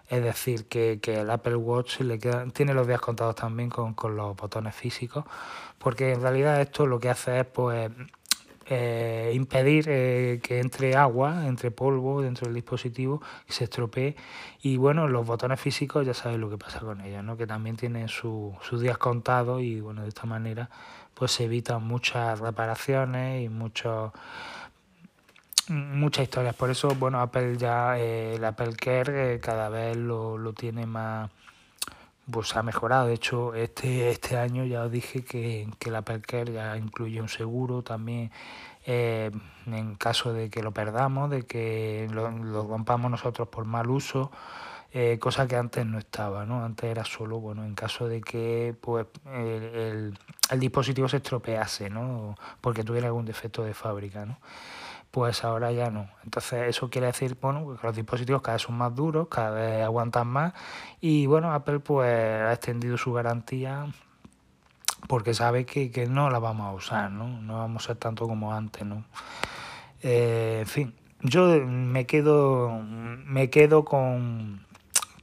Es 0.10 0.24
decir, 0.24 0.68
que, 0.68 1.00
que 1.02 1.22
el 1.22 1.30
Apple 1.30 1.56
Watch 1.56 2.00
le 2.00 2.18
queda, 2.18 2.46
tiene 2.48 2.74
los 2.74 2.88
días 2.88 3.02
contados 3.02 3.36
también 3.36 3.70
con, 3.70 3.94
con, 3.94 4.16
los 4.16 4.36
botones 4.38 4.74
físicos, 4.74 5.26
porque 5.80 6.14
en 6.14 6.22
realidad 6.22 6.62
esto 6.62 6.86
lo 6.86 7.00
que 7.00 7.10
hace 7.10 7.42
es 7.42 7.46
pues 7.46 7.92
eh, 8.70 9.32
impedir 9.34 9.86
eh, 9.88 10.40
que 10.44 10.60
entre 10.60 10.96
agua, 10.96 11.48
entre 11.48 11.72
polvo 11.72 12.22
dentro 12.22 12.46
del 12.46 12.56
dispositivo 12.56 13.22
y 13.48 13.54
se 13.54 13.66
estropee. 13.66 14.16
Y 14.62 14.78
bueno, 14.78 15.08
los 15.08 15.26
botones 15.26 15.60
físicos 15.60 16.06
ya 16.06 16.14
sabéis 16.14 16.40
lo 16.40 16.50
que 16.50 16.58
pasa 16.58 16.80
con 16.80 17.02
ellos, 17.02 17.24
¿no? 17.24 17.38
que 17.38 17.48
también 17.48 17.78
tienen 17.78 18.08
su, 18.08 18.56
sus 18.62 18.82
días 18.82 18.98
contados 18.98 19.62
y 19.62 19.80
bueno, 19.82 20.04
de 20.04 20.10
esta 20.10 20.26
manera 20.26 20.70
pues 21.14 21.32
se 21.32 21.46
evitan 21.46 21.84
muchas 21.84 22.40
reparaciones 22.40 23.44
y 23.44 23.50
muchos 23.50 24.12
muchas 25.70 26.24
historias. 26.24 26.56
Por 26.56 26.70
eso, 26.70 26.90
bueno, 26.96 27.20
Apple 27.20 27.58
ya, 27.58 27.98
eh, 27.98 28.36
el 28.36 28.46
Apple 28.46 28.76
Care 28.76 29.36
eh, 29.36 29.40
cada 29.40 29.70
vez 29.70 29.98
lo, 29.98 30.38
lo, 30.38 30.54
tiene 30.54 30.86
más, 30.86 31.30
pues 32.32 32.56
ha 32.56 32.64
mejorado. 32.64 33.08
De 33.08 33.14
hecho, 33.14 33.54
este, 33.54 34.10
este 34.12 34.38
año 34.38 34.66
ya 34.66 34.84
os 34.84 34.92
dije 34.92 35.24
que, 35.24 35.70
que 35.80 35.96
Apple 35.96 36.22
Care 36.22 36.54
ya 36.54 36.78
incluye 36.78 37.22
un 37.22 37.30
seguro 37.30 37.84
también 37.84 38.32
eh, 38.86 39.32
en 39.66 39.96
caso 39.96 40.34
de 40.34 40.50
que 40.50 40.64
lo 40.64 40.72
perdamos, 40.72 41.30
de 41.30 41.44
que 41.46 42.08
lo, 42.12 42.30
lo 42.32 42.68
rompamos 42.68 43.12
nosotros 43.12 43.48
por 43.50 43.66
mal 43.66 43.90
uso. 43.90 44.32
Eh, 44.94 45.20
cosa 45.20 45.48
que 45.48 45.58
antes 45.58 45.86
no 45.86 46.00
estaba, 46.00 46.46
¿no? 46.46 46.64
Antes 46.64 46.90
era 46.90 47.04
solo, 47.04 47.40
bueno, 47.40 47.66
en 47.66 47.76
caso 47.76 48.08
de 48.08 48.22
que 48.22 48.74
pues 48.80 49.06
el, 49.26 49.64
el, 49.64 50.20
el 50.50 50.60
dispositivo 50.60 51.10
se 51.10 51.18
estropease, 51.18 51.90
¿no? 51.90 52.36
Porque 52.62 52.84
tuviera 52.84 53.08
algún 53.08 53.26
defecto 53.26 53.64
de 53.64 53.74
fábrica, 53.74 54.26
¿no? 54.26 54.40
Pues 55.12 55.44
ahora 55.44 55.72
ya 55.72 55.90
no. 55.90 56.10
Entonces 56.24 56.68
eso 56.68 56.90
quiere 56.90 57.08
decir 57.08 57.38
bueno, 57.42 57.76
que 57.76 57.86
los 57.86 57.96
dispositivos 57.96 58.42
cada 58.42 58.56
vez 58.56 58.64
son 58.64 58.78
más 58.78 58.94
duros, 58.96 59.28
cada 59.30 59.52
vez 59.52 59.84
aguantan 59.84 60.28
más 60.28 60.54
y 61.02 61.26
bueno, 61.26 61.54
Apple 61.54 61.80
pues 61.80 62.10
ha 62.10 62.54
extendido 62.54 62.98
su 62.98 63.14
garantía 63.14 63.88
porque 65.08 65.34
sabe 65.34 65.66
que, 65.66 65.92
que 65.92 66.08
no 66.08 66.30
la 66.30 66.40
vamos 66.40 66.68
a 66.68 66.74
usar, 66.74 67.12
¿no? 67.12 67.42
No 67.42 67.58
vamos 67.60 67.84
a 67.84 67.88
ser 67.88 67.98
tanto 67.98 68.28
como 68.28 68.54
antes, 68.54 68.86
¿no? 68.86 69.06
Eh, 70.02 70.60
en 70.62 70.68
fin, 70.68 70.96
yo 71.22 71.48
me 71.66 72.06
quedo, 72.06 72.82
me 72.82 73.50
quedo 73.50 73.86
con, 73.86 74.67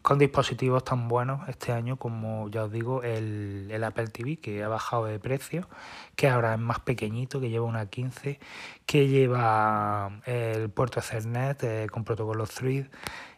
con 0.05 0.19
dispositivos 0.19 0.85
tan 0.85 1.09
buenos 1.09 1.49
este 1.49 1.73
año 1.73 1.97
como 1.97 2.51
ya 2.51 2.65
os 2.65 2.71
digo 2.71 3.03
el, 3.03 3.69
el, 3.71 3.83
Apple 3.83 4.09
TV 4.09 4.37
que 4.37 4.63
ha 4.63 4.69
bajado 4.69 5.07
de 5.07 5.19
precio, 5.19 5.67
que 6.15 6.29
ahora 6.29 6.53
es 6.53 6.61
más 6.61 6.81
pequeñito, 6.81 7.41
que 7.41 7.49
lleva 7.49 7.65
una 7.65 7.87
15, 7.87 8.39
que 8.85 9.09
lleva 9.09 10.21
el 10.27 10.69
puerto 10.69 11.01
Ethernet 11.01 11.65
eh, 11.65 11.87
con 11.91 12.05
protocolo 12.05 12.47
Thread, 12.47 12.85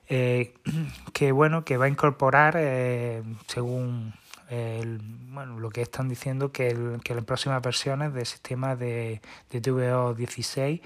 eh, 0.08 0.54
que 1.12 1.30
bueno, 1.30 1.64
que 1.64 1.76
va 1.76 1.84
a 1.84 1.88
incorporar 1.88 2.56
eh, 2.58 3.22
según 3.46 4.12
el, 4.50 4.98
bueno, 5.30 5.60
lo 5.60 5.70
que 5.70 5.82
están 5.82 6.08
diciendo 6.08 6.50
que, 6.50 6.70
el, 6.70 7.00
que 7.04 7.14
las 7.14 7.24
próximas 7.24 7.62
versiones 7.62 8.12
del 8.12 8.26
sistema 8.26 8.74
de, 8.74 9.20
de 9.52 9.60
TVO 9.60 10.14
16 10.14 10.80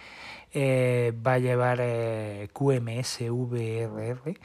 va 1.26 1.32
a 1.32 1.38
llevar 1.38 1.78
QMS 2.52 3.20
VRR 3.30 4.36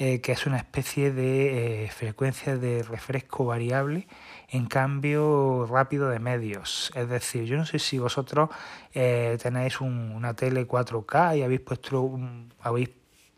eh, 0.00 0.20
que 0.20 0.30
es 0.30 0.46
una 0.46 0.58
especie 0.58 1.10
de 1.12 1.84
eh, 1.84 1.90
frecuencia 1.90 2.56
de 2.56 2.84
refresco 2.84 3.44
variable 3.44 4.06
en 4.48 4.66
cambio 4.66 5.66
rápido 5.68 6.08
de 6.08 6.20
medios. 6.20 6.92
Es 6.94 7.08
decir, 7.08 7.46
yo 7.46 7.56
no 7.56 7.66
sé 7.66 7.80
si 7.80 7.98
vosotros 7.98 8.48
eh, 8.94 9.36
tenéis 9.42 9.80
un, 9.80 10.12
una 10.12 10.34
tele 10.34 10.68
4K 10.68 11.38
y 11.38 11.42
habéis 11.42 11.62
puesto, 11.62 12.16
habéis 12.60 12.90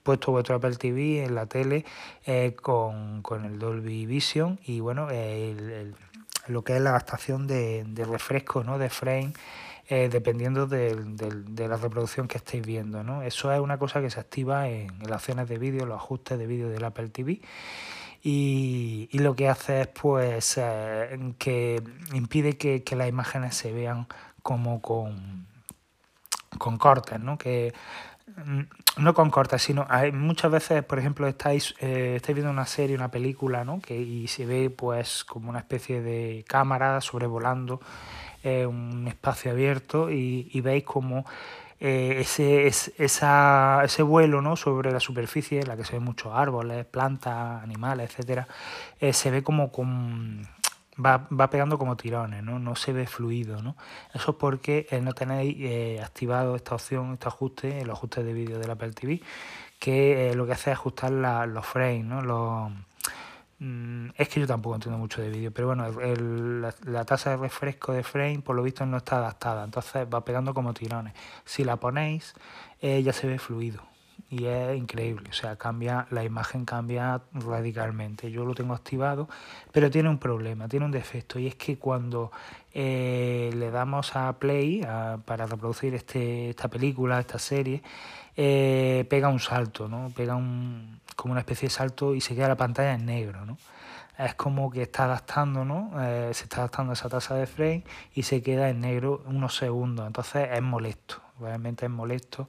puesto 0.03 0.33
vuestro 0.33 0.57
Apple 0.57 0.77
TV 0.77 1.25
en 1.25 1.35
la 1.35 1.47
tele 1.47 1.87
con, 2.61 3.23
con, 3.23 3.47
el 3.47 3.59
Dolby 3.59 4.05
Vision 4.05 4.61
y 4.63 4.81
bueno, 4.81 5.09
el, 5.11 5.95
lo 6.47 6.63
que 6.63 6.77
es 6.77 6.83
la 6.83 6.91
adaptación 6.91 7.47
de, 7.47 7.85
de 7.85 8.05
refresco, 8.05 8.65
¿no? 8.65 8.77
de 8.77 8.91
frame 8.91 9.33
eh, 9.93 10.09
dependiendo 10.09 10.69
de, 10.69 10.95
de, 10.95 11.43
de, 11.49 11.67
la 11.67 11.77
reproducción 11.77 12.29
que 12.29 12.39
estéis 12.39 12.65
viendo. 12.65 13.03
¿no? 13.03 13.23
Eso 13.23 13.53
es 13.53 13.59
una 13.59 13.77
cosa 13.77 14.01
que 14.01 14.09
se 14.09 14.21
activa 14.21 14.69
en, 14.69 14.87
las 15.01 15.17
opciones 15.17 15.49
de 15.49 15.59
vídeo, 15.59 15.85
los 15.85 15.97
ajustes 15.97 16.39
de 16.39 16.47
vídeo 16.47 16.69
del 16.69 16.85
Apple 16.85 17.09
TV. 17.09 17.41
Y, 18.23 19.09
y, 19.11 19.19
lo 19.19 19.35
que 19.35 19.49
hace 19.49 19.81
es 19.81 19.89
pues 19.89 20.59
eh, 20.59 21.35
que 21.39 21.83
impide 22.13 22.57
que, 22.57 22.85
que, 22.85 22.95
las 22.95 23.09
imágenes 23.09 23.57
se 23.57 23.73
vean 23.73 24.07
como 24.45 24.81
con, 24.81 25.49
con 26.57 26.79
cortes, 26.79 27.19
¿no? 27.19 27.37
que 27.37 27.75
mm, 28.37 28.61
no 28.99 29.13
con 29.13 29.31
cortes, 29.31 29.61
sino 29.61 29.87
hay 29.91 30.13
muchas 30.13 30.53
veces, 30.53 30.85
por 30.85 31.01
ejemplo, 31.01 31.27
estáis, 31.27 31.75
eh, 31.81 32.13
estáis 32.15 32.37
viendo 32.37 32.53
una 32.53 32.67
serie, 32.67 32.95
una 32.95 33.11
película, 33.11 33.65
¿no? 33.65 33.81
que, 33.81 33.97
y 33.97 34.29
se 34.29 34.47
ve 34.47 34.71
pues 34.71 35.25
como 35.25 35.51
una 35.51 35.59
especie 35.59 36.01
de 36.01 36.45
cámara 36.47 37.01
sobrevolando 37.01 37.81
eh, 38.43 38.67
un 38.67 39.07
espacio 39.09 39.51
abierto 39.51 40.11
y, 40.11 40.49
y 40.53 40.61
veis 40.61 40.85
como 40.85 41.25
eh, 41.83 42.19
ese, 42.21 42.67
es, 42.67 42.93
esa, 42.99 43.81
ese 43.85 44.03
vuelo 44.03 44.43
¿no? 44.43 44.55
sobre 44.55 44.93
la 44.93 45.01
superficie 45.01 45.61
en 45.61 45.69
la 45.69 45.79
que 45.79 45.85
se 45.85 45.95
ven 45.95 46.03
muchos 46.03 46.31
árboles, 46.35 46.85
plantas, 46.85 47.63
animales, 47.63 48.11
etcétera, 48.11 48.47
eh, 49.01 49.15
se 49.15 49.31
ve 49.31 49.43
como 49.43 49.73
con, 49.73 50.47
va, 51.03 51.27
va 51.29 51.49
pegando 51.49 51.79
como 51.79 51.97
tirones, 51.97 52.43
¿no? 52.43 52.59
no 52.59 52.77
se 52.77 52.93
ve 52.93 53.07
fluido. 53.07 53.63
¿no? 53.63 53.77
Eso 54.13 54.33
es 54.33 54.37
porque 54.37 54.87
no 55.03 55.15
tenéis 55.15 55.57
eh, 55.59 56.03
activado 56.05 56.55
esta 56.55 56.75
opción, 56.75 57.15
este 57.15 57.29
ajuste, 57.29 57.85
los 57.87 57.97
ajustes 57.97 58.27
de 58.27 58.33
vídeo 58.35 58.59
del 58.59 58.71
Apple 58.71 58.93
TV, 58.93 59.23
que 59.79 60.35
lo 60.37 60.45
que 60.47 60.53
hace 60.53 60.71
es 60.73 60.77
ajustar 60.77 61.13
la, 61.13 61.47
los 61.47 61.65
frames, 61.65 62.05
¿no? 62.05 62.21
los 62.21 62.71
es 64.17 64.29
que 64.29 64.41
yo 64.41 64.47
tampoco 64.47 64.77
entiendo 64.77 64.99
mucho 64.99 65.21
de 65.21 65.29
vídeo, 65.29 65.53
pero 65.53 65.69
bueno, 65.69 65.87
el, 66.01 66.63
la, 66.63 66.75
la, 66.85 67.05
tasa 67.05 67.31
de 67.31 67.37
refresco 67.37 67.93
de 67.93 68.03
frame 68.03 68.41
por 68.41 68.57
lo 68.57 68.63
visto 68.63 68.87
no 68.87 68.97
está 68.97 69.19
adaptada, 69.19 69.65
entonces 69.65 70.07
va 70.13 70.25
pegando 70.25 70.55
como 70.55 70.73
tirones. 70.73 71.13
Si 71.45 71.63
la 71.65 71.77
ponéis, 71.77 72.35
eh, 72.81 73.03
ya 73.03 73.13
se 73.13 73.27
ve 73.27 73.39
fluido 73.39 73.91
y 74.31 74.45
es 74.45 74.77
increíble, 74.77 75.29
o 75.31 75.33
sea, 75.33 75.57
cambia, 75.57 76.07
la 76.11 76.23
imagen 76.25 76.65
cambia 76.65 77.21
radicalmente. 77.33 78.31
Yo 78.31 78.45
lo 78.45 78.55
tengo 78.55 78.75
activado, 78.75 79.29
pero 79.73 79.91
tiene 79.91 80.09
un 80.09 80.19
problema, 80.19 80.69
tiene 80.69 80.87
un 80.87 80.93
defecto 80.93 81.39
y 81.39 81.49
es 81.49 81.57
que 81.57 81.79
cuando 81.79 82.31
eh, 82.73 83.51
le 83.55 83.71
damos 83.73 84.15
a 84.15 84.33
play 84.39 84.83
a, 84.83 85.19
para 85.25 85.47
reproducir 85.47 85.95
este, 85.95 86.51
esta 86.51 86.69
película, 86.69 87.19
esta 87.19 87.41
serie, 87.41 87.83
eh, 88.37 89.05
pega 89.11 89.29
un 89.29 89.41
salto, 89.41 89.89
¿no? 89.89 90.11
Pega 90.15 90.37
un, 90.37 91.00
como 91.21 91.33
una 91.33 91.41
especie 91.41 91.69
de 91.69 91.75
salto 91.75 92.15
y 92.15 92.21
se 92.21 92.35
queda 92.35 92.49
la 92.49 92.57
pantalla 92.57 92.95
en 92.95 93.05
negro, 93.05 93.45
¿no? 93.45 93.59
Es 94.19 94.35
como 94.35 94.71
que 94.71 94.83
está 94.83 95.05
adaptando, 95.05 95.65
¿no? 95.65 95.93
Eh, 95.99 96.31
se 96.33 96.45
está 96.45 96.59
adaptando 96.59 96.93
esa 96.95 97.09
tasa 97.09 97.35
de 97.35 97.47
frame 97.47 97.85
y 98.15 98.23
se 98.23 98.43
queda 98.43 98.69
en 98.71 98.81
negro 98.81 99.23
unos 99.27 99.57
segundos. 99.57 100.07
Entonces 100.07 100.49
es 100.53 100.63
molesto, 100.63 101.21
realmente 101.39 101.87
es 101.87 101.91
molesto. 101.91 102.49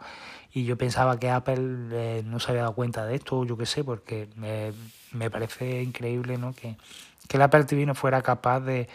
Y 0.53 0.65
yo 0.65 0.77
pensaba 0.77 1.17
que 1.19 1.29
Apple 1.29 1.89
eh, 1.91 2.23
no 2.25 2.39
se 2.39 2.51
había 2.51 2.62
dado 2.63 2.75
cuenta 2.75 3.05
de 3.05 3.15
esto, 3.15 3.45
yo 3.45 3.57
qué 3.57 3.65
sé, 3.65 3.84
porque 3.84 4.29
me, 4.36 4.73
me 5.12 5.29
parece 5.29 5.81
increíble, 5.81 6.38
¿no? 6.38 6.53
Que, 6.53 6.77
que 7.27 7.38
el 7.38 7.43
Apple 7.43 7.65
TV 7.65 7.86
no 7.86 7.95
fuera 7.95 8.21
capaz 8.21 8.62
de, 8.62 8.89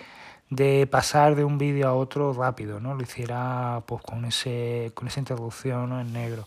de 0.50 0.86
pasar 0.86 1.34
de 1.34 1.44
un 1.44 1.58
vídeo 1.58 1.88
a 1.88 1.94
otro 1.94 2.32
rápido, 2.32 2.80
¿no? 2.80 2.94
Lo 2.94 3.02
hiciera 3.02 3.82
pues 3.86 4.02
con 4.02 4.24
ese 4.24 4.92
con 4.94 5.08
esa 5.08 5.20
introducción 5.20 5.88
¿no? 5.90 6.00
en 6.00 6.12
negro. 6.12 6.46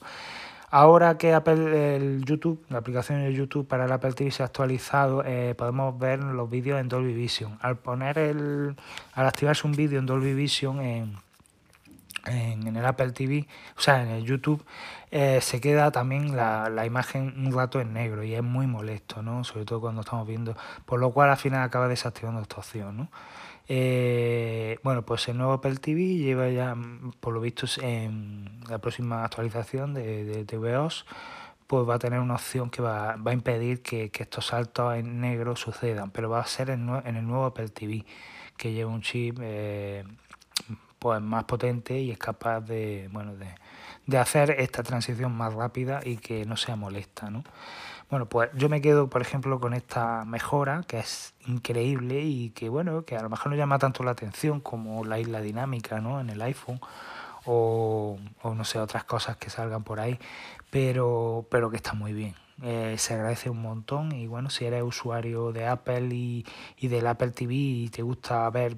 Ahora 0.71 1.17
que 1.17 1.33
Apple, 1.33 1.95
el 1.95 2.23
YouTube, 2.25 2.63
la 2.69 2.77
aplicación 2.77 3.23
de 3.23 3.33
YouTube 3.33 3.67
para 3.67 3.85
el 3.85 3.91
Apple 3.91 4.13
TV 4.13 4.29
se 4.29 4.43
ha 4.43 4.45
actualizado, 4.45 5.23
eh, 5.25 5.55
podemos 5.57 5.97
ver 5.97 6.19
los 6.19 6.47
vídeos 6.47 6.79
en 6.79 6.87
Dolby 6.87 7.13
Vision. 7.13 7.57
Al 7.61 7.77
poner 7.77 8.19
el, 8.19 8.75
al 9.13 9.27
activarse 9.27 9.65
un 9.65 9.73
vídeo 9.73 9.97
en 9.97 10.05
Dolby 10.05 10.35
Vision 10.35 10.79
en, 10.79 11.15
en, 12.27 12.77
el 12.77 12.85
Apple 12.85 13.13
TV, 13.13 13.47
o 13.75 13.81
sea, 13.81 14.03
en 14.03 14.09
el 14.09 14.25
YouTube, 14.25 14.63
eh, 15.09 15.39
se 15.41 15.59
queda 15.59 15.89
también 15.89 16.35
la, 16.35 16.69
la, 16.69 16.85
imagen 16.85 17.33
un 17.47 17.51
rato 17.51 17.81
en 17.81 17.93
negro 17.93 18.23
y 18.23 18.35
es 18.35 18.43
muy 18.43 18.67
molesto, 18.67 19.23
¿no? 19.23 19.43
Sobre 19.43 19.65
todo 19.65 19.81
cuando 19.81 20.01
estamos 20.01 20.27
viendo, 20.27 20.55
por 20.85 20.99
lo 20.99 21.09
cual 21.09 21.31
al 21.31 21.37
final 21.37 21.63
acaba 21.63 21.87
desactivando 21.87 22.41
esta 22.41 22.57
opción, 22.57 22.95
¿no? 22.95 23.07
Eh, 23.71 24.79
bueno, 24.83 25.05
pues 25.05 25.27
el 25.27 25.37
nuevo 25.37 25.53
Apple 25.53 25.77
TV 25.77 26.15
lleva 26.15 26.49
ya, 26.49 26.75
por 27.19 27.35
lo 27.35 27.39
visto, 27.39 27.67
en 27.81 28.61
la 28.67 28.79
próxima 28.79 29.23
actualización 29.23 29.93
de, 29.93 30.25
de 30.25 30.43
TVOS, 30.43 31.05
pues 31.67 31.87
va 31.87 31.95
a 31.95 31.99
tener 31.99 32.19
una 32.19 32.33
opción 32.33 32.71
que 32.71 32.81
va, 32.81 33.15
va 33.17 33.29
a 33.29 33.33
impedir 33.35 33.83
que, 33.83 34.09
que, 34.09 34.23
estos 34.23 34.47
saltos 34.47 34.95
en 34.95 35.21
negro 35.21 35.55
sucedan, 35.55 36.09
pero 36.09 36.31
va 36.31 36.39
a 36.39 36.45
ser 36.47 36.71
en, 36.71 36.89
en 37.05 37.15
el 37.15 37.27
nuevo 37.27 37.45
Apple 37.45 37.69
TV, 37.69 38.05
que 38.57 38.73
lleva 38.73 38.91
un 38.91 39.01
chip 39.03 39.37
eh, 39.39 40.03
pues 40.99 41.21
más 41.21 41.45
potente 41.45 41.97
y 41.99 42.11
es 42.11 42.17
capaz 42.17 42.61
de, 42.61 43.09
bueno, 43.11 43.35
de, 43.35 43.47
de 44.05 44.17
hacer 44.17 44.51
esta 44.59 44.83
transición 44.83 45.31
más 45.31 45.53
rápida 45.53 46.01
y 46.03 46.17
que 46.17 46.45
no 46.45 46.57
sea 46.57 46.75
molesta, 46.75 47.29
¿no? 47.29 47.43
Bueno, 48.09 48.27
pues 48.27 48.49
yo 48.55 48.69
me 48.69 48.81
quedo, 48.81 49.07
por 49.07 49.21
ejemplo, 49.21 49.59
con 49.59 49.75
esta 49.75 50.25
mejora, 50.25 50.83
que 50.87 50.97
es 50.97 51.35
increíble 51.45 52.21
y 52.21 52.49
que, 52.49 52.67
bueno, 52.67 53.05
que 53.05 53.15
a 53.15 53.21
lo 53.21 53.29
mejor 53.29 53.51
no 53.51 53.55
llama 53.55 53.77
tanto 53.77 54.03
la 54.03 54.11
atención 54.11 54.61
como 54.61 55.05
la 55.05 55.19
isla 55.19 55.41
dinámica, 55.41 56.01
¿no? 56.01 56.19
En 56.19 56.31
el 56.31 56.41
iPhone 56.41 56.81
o, 57.45 58.17
o 58.41 58.55
no 58.55 58.65
sé, 58.65 58.79
otras 58.79 59.03
cosas 59.03 59.37
que 59.37 59.51
salgan 59.51 59.83
por 59.83 59.99
ahí, 59.99 60.17
pero, 60.71 61.45
pero 61.51 61.69
que 61.69 61.77
está 61.77 61.93
muy 61.93 62.13
bien. 62.13 62.35
Eh, 62.63 62.95
se 62.97 63.13
agradece 63.13 63.49
un 63.49 63.61
montón 63.61 64.11
y 64.11 64.27
bueno, 64.27 64.49
si 64.49 64.65
eres 64.65 64.83
usuario 64.83 65.53
de 65.53 65.67
Apple 65.67 66.09
y, 66.13 66.45
y 66.77 66.87
del 66.87 67.07
Apple 67.07 67.31
TV 67.31 67.53
y 67.53 67.89
te 67.89 68.01
gusta 68.01 68.49
ver 68.49 68.75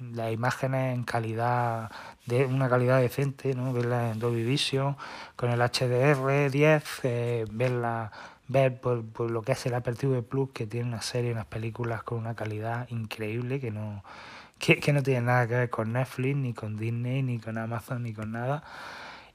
las 0.00 0.32
imágenes 0.32 0.94
en 0.94 1.04
calidad 1.04 1.90
de 2.26 2.46
una 2.46 2.68
calidad 2.68 3.00
decente, 3.00 3.54
¿no? 3.54 3.72
verlas 3.72 4.12
en 4.12 4.18
Dolby 4.18 4.44
Vision 4.44 4.96
con 5.36 5.50
el 5.50 5.60
HDR10, 5.60 6.82
eh, 7.04 7.44
verla 7.50 8.10
ver 8.48 8.80
por, 8.80 9.04
por, 9.04 9.30
lo 9.30 9.42
que 9.42 9.52
es 9.52 9.66
el 9.66 9.74
Apple 9.74 9.94
TV 9.94 10.22
Plus 10.22 10.50
que 10.52 10.66
tiene 10.66 10.88
una 10.88 11.02
serie, 11.02 11.32
unas 11.32 11.46
películas 11.46 12.02
con 12.02 12.18
una 12.18 12.34
calidad 12.34 12.88
increíble 12.90 13.60
que 13.60 13.70
no 13.70 14.02
que, 14.58 14.78
que 14.78 14.92
no 14.92 15.02
tiene 15.02 15.22
nada 15.22 15.46
que 15.48 15.54
ver 15.54 15.70
con 15.70 15.92
Netflix, 15.92 16.36
ni 16.36 16.52
con 16.52 16.76
Disney, 16.76 17.22
ni 17.22 17.38
con 17.38 17.58
Amazon, 17.58 18.02
ni 18.02 18.12
con 18.12 18.32
nada. 18.32 18.62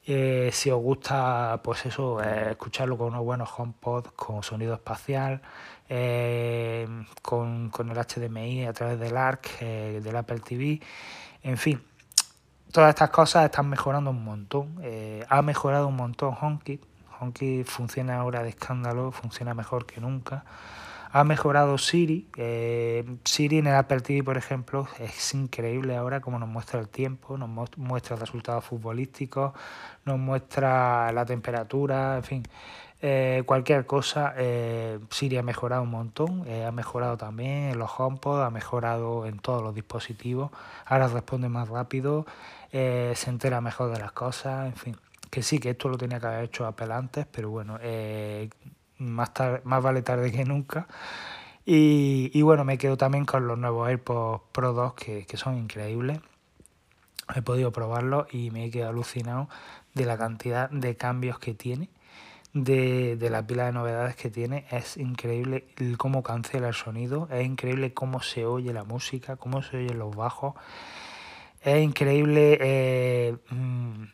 Eh, 0.07 0.51
si 0.53 0.69
os 0.69 0.79
gusta, 0.79 1.61
pues 1.63 1.85
eso, 1.87 2.21
eh, 2.21 2.51
escucharlo 2.51 2.95
con 2.97 3.07
unos 3.07 3.23
buenos 3.25 3.49
HomePod, 3.57 4.07
con 4.15 4.43
sonido 4.43 4.75
espacial, 4.75 5.41
eh, 5.87 6.87
con, 7.21 7.69
con, 7.69 7.89
el 7.91 7.97
HDMI 7.97 8.65
a 8.65 8.73
través 8.73 8.99
del 8.99 9.15
ARC, 9.17 9.61
eh, 9.61 10.01
del 10.03 10.15
Apple 10.15 10.39
TV, 10.39 10.81
en 11.43 11.57
fin, 11.57 11.81
todas 12.71 12.89
estas 12.89 13.11
cosas 13.11 13.45
están 13.45 13.69
mejorando 13.69 14.09
un 14.09 14.23
montón. 14.23 14.79
Eh, 14.81 15.25
ha 15.29 15.41
mejorado 15.41 15.87
un 15.87 15.95
montón 15.95 16.35
HomeKit. 16.39 16.81
HomeKit 17.19 17.67
funciona 17.67 18.17
ahora 18.17 18.43
de 18.43 18.49
escándalo, 18.49 19.11
funciona 19.11 19.53
mejor 19.53 19.85
que 19.85 20.01
nunca. 20.01 20.43
Ha 21.11 21.23
mejorado 21.23 21.77
Siri. 21.77 22.27
Siri 23.23 23.59
en 23.59 23.67
el 23.67 23.75
Apple 23.75 24.01
TV, 24.01 24.21
por 24.21 24.37
ejemplo, 24.37 24.87
es 24.99 25.33
increíble 25.33 25.95
ahora 25.95 26.19
como 26.19 26.39
nos 26.39 26.49
muestra 26.49 26.79
el 26.81 26.89
tiempo, 26.89 27.37
nos 27.37 27.49
muestra 27.77 28.17
resultados 28.17 28.65
futbolísticos, 28.65 29.53
nos 30.03 30.19
muestra 30.19 31.13
la 31.13 31.25
temperatura, 31.25 32.17
en 32.17 32.23
fin. 32.23 32.43
Eh, 33.01 33.43
cualquier 33.45 33.85
cosa, 33.85 34.33
eh, 34.37 34.99
Siri 35.09 35.37
ha 35.37 35.43
mejorado 35.43 35.83
un 35.83 35.91
montón, 35.91 36.43
eh, 36.47 36.65
ha 36.65 36.71
mejorado 36.71 37.17
también 37.17 37.71
en 37.71 37.79
los 37.79 37.91
HomePod, 37.97 38.41
ha 38.41 38.49
mejorado 38.49 39.25
en 39.25 39.39
todos 39.39 39.61
los 39.61 39.75
dispositivos, 39.75 40.51
ahora 40.85 41.07
responde 41.07 41.49
más 41.49 41.67
rápido, 41.67 42.25
eh, 42.71 43.13
se 43.15 43.29
entera 43.29 43.61
mejor 43.61 43.91
de 43.91 43.99
las 43.99 44.11
cosas, 44.13 44.67
en 44.67 44.75
fin, 44.75 44.97
que 45.29 45.43
sí, 45.43 45.59
que 45.59 45.71
esto 45.71 45.89
lo 45.89 45.97
tenía 45.97 46.19
que 46.19 46.27
haber 46.27 46.45
hecho 46.45 46.65
Apple 46.65 46.93
antes, 46.93 47.27
pero 47.31 47.49
bueno, 47.49 47.77
más, 48.99 49.31
más 49.63 49.83
vale 49.83 50.01
tarde 50.01 50.31
que 50.31 50.45
nunca. 50.45 50.87
Y, 51.65 52.31
y, 52.33 52.41
bueno, 52.43 52.63
me 52.63 52.77
quedo 52.77 52.95
también 52.95 53.25
con 53.25 53.47
los 53.47 53.57
nuevos 53.57 53.89
AirPods 53.89 54.43
Pro 54.51 54.73
2 54.73 54.93
que, 54.93 55.25
que 55.25 55.37
son 55.37 55.57
increíbles. 55.57 56.19
He 57.35 57.41
podido 57.41 57.71
probarlos 57.71 58.31
y 58.33 58.51
me 58.51 58.65
he 58.65 58.71
quedado 58.71 58.91
alucinado 58.91 59.49
de 59.95 60.05
la 60.05 60.17
cantidad 60.17 60.69
de 60.69 60.95
cambios 60.95 61.39
que 61.39 61.55
tiene, 61.55 61.89
de, 62.55 63.17
de 63.17 63.29
la 63.29 63.45
pila 63.45 63.65
de 63.65 63.73
novedades 63.73 64.15
que 64.15 64.31
tiene. 64.31 64.65
Es 64.71 64.97
increíble 64.97 65.67
cómo 65.97 66.23
cancela 66.23 66.69
el 66.69 66.73
sonido, 66.73 67.27
es 67.29 67.45
increíble 67.45 67.93
cómo 67.93 68.21
se 68.21 68.45
oye 68.45 68.73
la 68.73 68.85
música, 68.85 69.35
cómo 69.35 69.61
se 69.61 69.77
oyen 69.77 69.99
los 69.99 70.15
bajos. 70.15 70.55
Es 71.61 71.83
increíble 71.83 72.57
eh, 72.61 73.35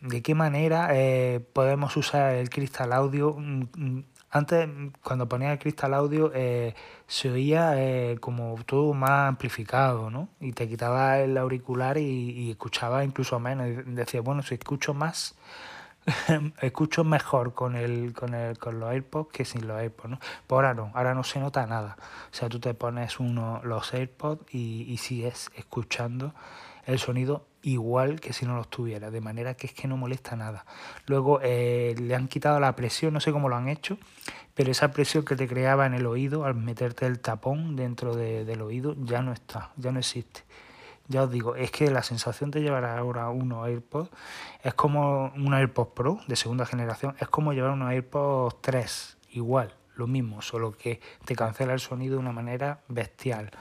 de 0.02 0.22
qué 0.22 0.36
manera 0.36 0.90
eh, 0.94 1.40
podemos 1.54 1.96
usar 1.98 2.36
el 2.36 2.50
cristal 2.50 2.94
audio 2.94 3.38
antes, 4.34 4.70
cuando 5.04 5.28
ponía 5.28 5.52
el 5.52 5.60
cristal 5.60 5.94
audio, 5.94 6.32
eh, 6.34 6.74
se 7.06 7.30
oía 7.30 7.76
como 8.22 8.56
todo 8.66 8.94
más 8.94 9.28
amplificado, 9.28 10.10
¿no? 10.10 10.30
Y 10.40 10.54
te 10.54 10.70
quitaba 10.70 11.20
el 11.20 11.38
auricular 11.38 11.98
y, 11.98 12.32
y 12.32 12.52
escuchaba 12.52 13.04
incluso 13.04 13.38
menos. 13.42 13.68
Decía, 13.88 14.22
bueno, 14.22 14.42
si 14.42 14.56
escucho 14.56 14.94
más, 14.94 15.36
escucho 16.62 17.04
mejor 17.04 17.54
con 17.54 17.76
el, 17.76 18.14
con 18.14 18.34
el 18.34 18.58
con 18.58 18.80
los 18.80 18.90
AirPods 18.90 19.32
que 19.32 19.46
sin 19.46 19.68
los 19.68 19.78
AirPods, 19.78 20.10
¿no? 20.10 20.20
Pues 20.48 20.58
ahora 20.58 20.74
no, 20.74 20.92
ahora 20.94 21.14
no 21.14 21.24
se 21.24 21.40
nota 21.40 21.66
nada. 21.68 21.98
O 22.32 22.36
sea, 22.36 22.50
tú 22.50 22.60
te 22.60 22.74
pones 22.74 23.20
uno, 23.20 23.62
los 23.64 23.94
AirPods 23.94 24.54
y, 24.54 24.84
y 24.92 24.98
sigues 24.98 25.52
escuchando 25.56 26.34
el 26.86 27.00
sonido 27.00 27.46
igual 27.64 28.20
que 28.20 28.34
si 28.34 28.46
no 28.46 28.56
lo 28.56 28.66
tuviera, 28.66 29.12
de 29.12 29.22
manera 29.22 29.54
que 29.54 29.68
es 29.68 29.74
que 29.74 29.88
no 29.88 29.98
molesta 29.98 30.36
nada. 30.36 30.66
Luego 31.06 31.40
eh, 31.44 31.96
le 32.00 32.16
han 32.16 32.28
quitado 32.28 32.60
la 32.60 32.76
presión, 32.76 33.14
no 33.14 33.20
sé 33.20 33.32
cómo 33.32 33.50
lo 33.50 33.56
han 33.56 33.70
hecho, 33.70 33.98
pero 34.54 34.72
esa 34.72 34.92
presión 34.92 35.24
que 35.24 35.36
te 35.36 35.48
creaba 35.48 35.86
en 35.86 35.94
el 35.94 36.06
oído 36.06 36.46
al 36.46 36.56
meterte 36.56 37.06
el 37.06 37.20
tapón 37.20 37.76
dentro 37.76 38.16
de, 38.16 38.46
del 38.46 38.62
oído 38.62 38.96
ya 38.98 39.22
no 39.22 39.32
está, 39.32 39.72
ya 39.78 39.92
no 39.92 40.00
existe. 40.00 40.44
Ya 41.08 41.24
os 41.24 41.32
digo, 41.32 41.56
es 41.56 41.72
que 41.72 41.90
la 41.92 42.04
sensación 42.04 42.52
de 42.52 42.62
llevar 42.62 42.86
ahora 42.86 43.30
unos 43.30 43.68
AirPods 43.68 44.10
es 44.64 44.74
como 44.74 45.32
un 45.36 45.54
AirPods 45.54 45.92
Pro 45.94 46.20
de 46.28 46.36
segunda 46.36 46.66
generación, 46.66 47.16
es 47.20 47.28
como 47.28 47.54
llevar 47.54 47.72
unos 47.72 47.90
AirPods 47.90 48.62
3, 48.62 49.18
igual, 49.32 49.74
lo 49.96 50.08
mismo, 50.08 50.42
solo 50.42 50.72
que 50.72 51.02
te 51.26 51.36
cancela 51.36 51.74
el 51.74 51.80
sonido 51.80 52.16
de 52.16 52.20
una 52.20 52.32
manera 52.32 52.82
bestial. 52.88 53.52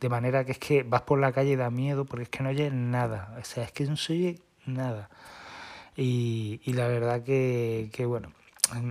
De 0.00 0.08
manera 0.08 0.44
que 0.44 0.52
es 0.52 0.58
que 0.58 0.82
vas 0.82 1.02
por 1.02 1.18
la 1.18 1.32
calle 1.32 1.52
y 1.52 1.56
da 1.56 1.70
miedo 1.70 2.04
porque 2.04 2.24
es 2.24 2.28
que 2.28 2.42
no 2.42 2.50
oyes 2.50 2.72
nada. 2.72 3.34
O 3.40 3.44
sea, 3.44 3.64
es 3.64 3.72
que 3.72 3.84
no 3.84 3.96
se 3.96 4.12
oye 4.12 4.40
nada. 4.66 5.08
Y, 5.96 6.60
y 6.64 6.74
la 6.74 6.88
verdad 6.88 7.22
que, 7.22 7.88
que, 7.92 8.04
bueno, 8.04 8.32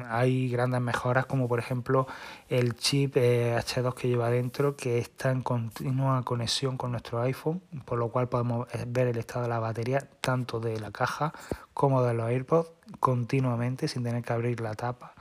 hay 0.09 0.49
grandes 0.49 0.81
mejoras 0.81 1.25
como 1.25 1.47
por 1.47 1.59
ejemplo 1.59 2.07
el 2.49 2.75
chip 2.75 3.17
eh, 3.17 3.55
H2 3.57 3.93
que 3.93 4.07
lleva 4.07 4.29
dentro 4.29 4.75
que 4.75 4.99
está 4.99 5.31
en 5.31 5.41
continua 5.41 6.23
conexión 6.23 6.77
con 6.77 6.91
nuestro 6.91 7.21
iPhone, 7.21 7.61
por 7.85 7.97
lo 7.99 8.09
cual 8.09 8.29
podemos 8.29 8.67
ver 8.87 9.07
el 9.07 9.17
estado 9.17 9.43
de 9.43 9.49
la 9.49 9.59
batería 9.59 10.07
tanto 10.21 10.59
de 10.59 10.79
la 10.79 10.91
caja 10.91 11.33
como 11.73 12.03
de 12.03 12.13
los 12.13 12.27
AirPods 12.29 12.71
continuamente 12.99 13.87
sin 13.87 14.03
tener 14.03 14.23
que 14.23 14.33
abrir 14.33 14.61
la 14.61 14.75
tapa. 14.75 15.13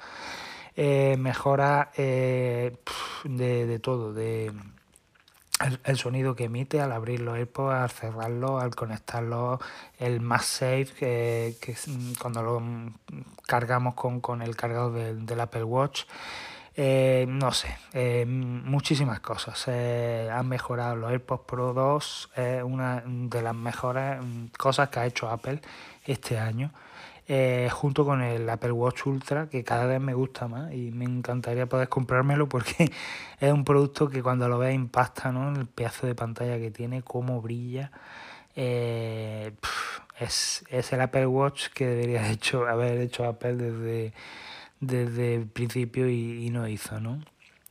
Eh, 0.77 1.17
mejora 1.19 1.93
eh, 1.97 2.77
de, 3.25 3.67
de 3.67 3.79
todo, 3.79 4.13
de 4.13 4.53
el, 5.61 5.79
el, 5.85 5.99
sonido 5.99 6.35
que 6.35 6.45
emite 6.45 6.81
al 6.81 6.93
abrir 6.93 7.21
los 7.21 7.37
AirPods, 7.37 7.75
al 7.75 7.91
cerrarlo, 7.91 8.59
al 8.59 8.75
conectarlo, 8.75 9.61
el 9.99 10.21
más 10.21 10.47
safe 10.47 10.87
que, 10.99 11.57
que 11.61 11.77
cuando 12.19 12.43
lo 12.43 12.63
cargamos 13.47 13.95
con, 13.95 14.21
con 14.21 14.43
el 14.43 14.57
cargador 14.57 14.93
del, 14.93 15.27
del 15.27 15.41
Apple 15.41 15.65
Watch. 15.65 16.05
Eh, 16.77 17.25
no 17.29 17.53
sé, 17.53 17.77
eh, 17.93 18.25
muchísimas 18.27 19.21
cosas. 19.21 19.63
Eh, 19.69 20.29
han 20.33 20.49
mejorado 20.49 20.97
los 20.97 21.11
AirPods 21.11 21.45
Pro 21.47 21.73
2, 21.73 22.31
es 22.35 22.63
una 22.65 23.03
de 23.07 23.43
las 23.43 23.55
mejores 23.55 24.19
cosas 24.59 24.89
que 24.89 24.99
ha 24.99 25.07
hecho 25.07 25.29
Apple 25.29 25.61
este 26.05 26.39
año 26.39 26.73
eh, 27.27 27.71
junto 27.73 28.05
con 28.05 28.23
el 28.23 28.49
Apple 28.51 28.73
Watch 28.73 29.07
Ultra, 29.07 29.49
que 29.49 29.65
cada 29.65 29.87
vez 29.87 30.01
me 30.01 30.13
gusta 30.13 30.47
más 30.47 30.73
y 30.73 30.91
me 30.91 31.07
encantaría 31.07 31.67
poder 31.67 31.89
comprármelo 31.89 32.49
porque 32.49 32.93
es 33.41 33.53
un 33.53 33.65
producto 33.65 34.11
que 34.11 34.23
cuando 34.23 34.49
lo 34.49 34.59
ves 34.59 34.75
impacta, 34.75 35.33
¿no? 35.33 35.55
El 35.59 35.67
pedazo 35.67 36.07
de 36.07 36.15
pantalla 36.15 36.59
que 36.59 36.71
tiene, 36.71 37.03
cómo 37.03 37.41
brilla. 37.41 37.91
Eh, 38.57 39.53
es, 40.21 40.65
es 40.69 40.93
el 40.93 41.01
Apple 41.01 41.27
Watch 41.27 41.69
que 41.69 41.87
debería 41.87 42.31
hecho, 42.31 42.67
haber 42.67 42.99
hecho 43.01 43.25
Apple 43.25 43.57
desde, 43.57 44.13
desde 44.81 45.35
el 45.37 45.47
principio 45.47 46.09
y, 46.09 46.47
y 46.47 46.51
no 46.51 46.69
hizo, 46.69 47.01
¿no? 47.01 47.21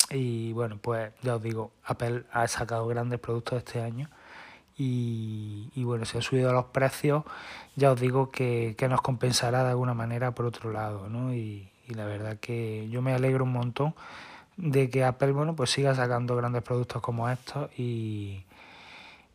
Y 0.09 0.51
bueno, 0.53 0.79
pues 0.81 1.11
ya 1.21 1.35
os 1.35 1.43
digo, 1.43 1.71
Apple 1.85 2.23
ha 2.31 2.47
sacado 2.47 2.87
grandes 2.87 3.19
productos 3.19 3.59
este 3.59 3.81
año 3.81 4.09
y, 4.83 5.69
y, 5.75 5.83
bueno, 5.83 6.05
si 6.05 6.17
han 6.17 6.23
subido 6.23 6.51
los 6.53 6.65
precios, 6.65 7.23
ya 7.75 7.91
os 7.91 7.99
digo 7.99 8.31
que, 8.31 8.75
que, 8.77 8.87
nos 8.87 9.01
compensará 9.01 9.63
de 9.63 9.69
alguna 9.69 9.93
manera 9.93 10.31
por 10.31 10.45
otro 10.45 10.71
lado, 10.71 11.09
¿no? 11.09 11.33
Y, 11.33 11.69
y 11.87 11.93
la 11.93 12.05
verdad 12.05 12.37
que 12.39 12.87
yo 12.89 13.01
me 13.01 13.13
alegro 13.13 13.43
un 13.43 13.51
montón 13.51 13.93
de 14.57 14.89
que 14.89 15.03
Apple 15.03 15.31
bueno 15.31 15.55
pues 15.55 15.71
siga 15.71 15.95
sacando 15.95 16.35
grandes 16.35 16.63
productos 16.63 17.01
como 17.01 17.29
estos 17.29 17.69
y, 17.77 18.45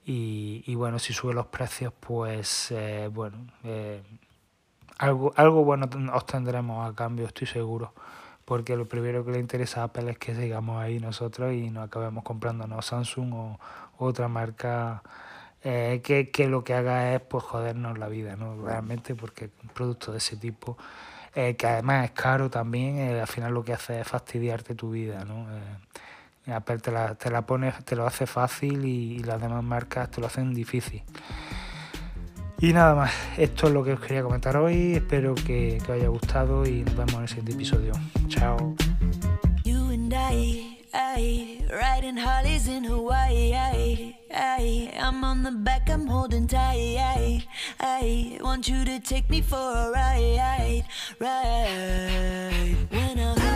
y, 0.05 0.75
bueno 0.75 0.99
si 0.99 1.13
sube 1.13 1.35
los 1.35 1.47
precios 1.47 1.93
pues 1.99 2.71
eh, 2.71 3.11
bueno 3.13 3.39
eh, 3.65 4.03
algo 4.99 5.33
algo 5.37 5.65
bueno 5.65 5.89
obtendremos 6.13 6.89
a 6.89 6.95
cambio 6.95 7.27
estoy 7.27 7.47
seguro 7.47 7.93
porque 8.45 8.77
lo 8.77 8.89
primero 8.89 9.25
que 9.25 9.33
le 9.33 9.41
interesa 9.41 9.83
a 9.83 9.85
Apple 9.85 10.13
es 10.13 10.19
que 10.19 10.35
sigamos 10.35 10.81
ahí 10.81 11.01
nosotros 11.01 11.53
y 11.53 11.71
no 11.71 11.83
acabemos 11.83 12.25
comprándonos 12.25 12.87
Samsung 12.87 13.35
o, 13.35 13.61
otra 13.99 14.29
marca 14.29 15.03
eh, 15.65 16.01
que, 16.03 16.31
que, 16.31 16.49
lo 16.49 16.65
que 16.65 16.75
haga 16.75 17.15
es 17.15 17.21
pues 17.21 17.45
jodernos 17.45 17.99
la 17.99 18.09
vida 18.09 18.37
no 18.37 18.63
realmente 18.63 19.15
porque 19.15 19.51
un 19.63 19.71
producto 19.71 20.13
de 20.13 20.19
ese 20.19 20.37
tipo 20.37 20.77
eh, 21.41 21.55
que 21.57 21.67
además 21.69 22.07
es 22.07 22.11
caro 22.13 22.51
también, 22.51 22.99
eh, 22.99 23.21
al 23.21 23.29
final 23.29 23.55
lo 23.55 23.63
que 23.63 23.73
hace 23.73 24.01
es 24.01 24.09
fastidiarte 24.09 24.75
tu 24.75 24.91
vida, 24.91 25.25
¿no? 25.25 25.47
Eh, 26.47 26.61
te 26.83 26.91
la, 26.91 27.15
te 27.15 27.31
la 27.31 27.43
pones, 27.43 27.85
te 27.85 27.95
lo 27.95 28.07
hace 28.07 28.27
fácil 28.27 28.85
y, 28.85 29.19
las 29.21 29.41
demás 29.41 29.63
marcas 29.63 30.11
te 30.11 30.21
lo 30.21 30.27
hacen 30.27 30.53
difícil. 30.53 31.03
Y 32.61 32.73
nada 32.73 32.97
más, 32.97 33.13
esto 33.37 33.69
es 33.69 33.73
lo 33.73 33.85
que 33.85 33.93
os 33.93 34.01
quería 34.01 34.25
comentar 34.25 34.57
hoy, 34.57 34.95
espero 34.95 35.37
que 35.37 35.79
os 35.81 35.91
haya 35.91 36.09
gustado 36.09 36.67
y 36.67 36.83
nos 36.83 36.97
vemos 36.97 37.15
en 37.15 37.23
el 37.23 37.29
siguiente 37.29 37.53
episodio. 37.53 37.93
Chao. 38.27 38.75
Ay, 40.95 41.61
riding 41.71 42.17
Harleys 42.17 42.67
in 42.67 42.85
Hawaii. 42.85 43.53
Ay, 43.53 44.17
ay, 44.31 44.95
I'm 44.99 45.23
on 45.23 45.43
the 45.43 45.51
back, 45.51 45.91
I'm 45.91 46.07
holding 46.07 46.47
tight. 46.47 47.45
I 47.79 48.39
want 48.41 48.69
you 48.69 48.85
to 48.85 48.99
take 48.99 49.29
me 49.29 49.43
for 49.43 49.57
a 49.57 49.91
ride, 49.91 50.85
ride. 51.21 52.77
When 52.91 53.19
I 53.19 53.48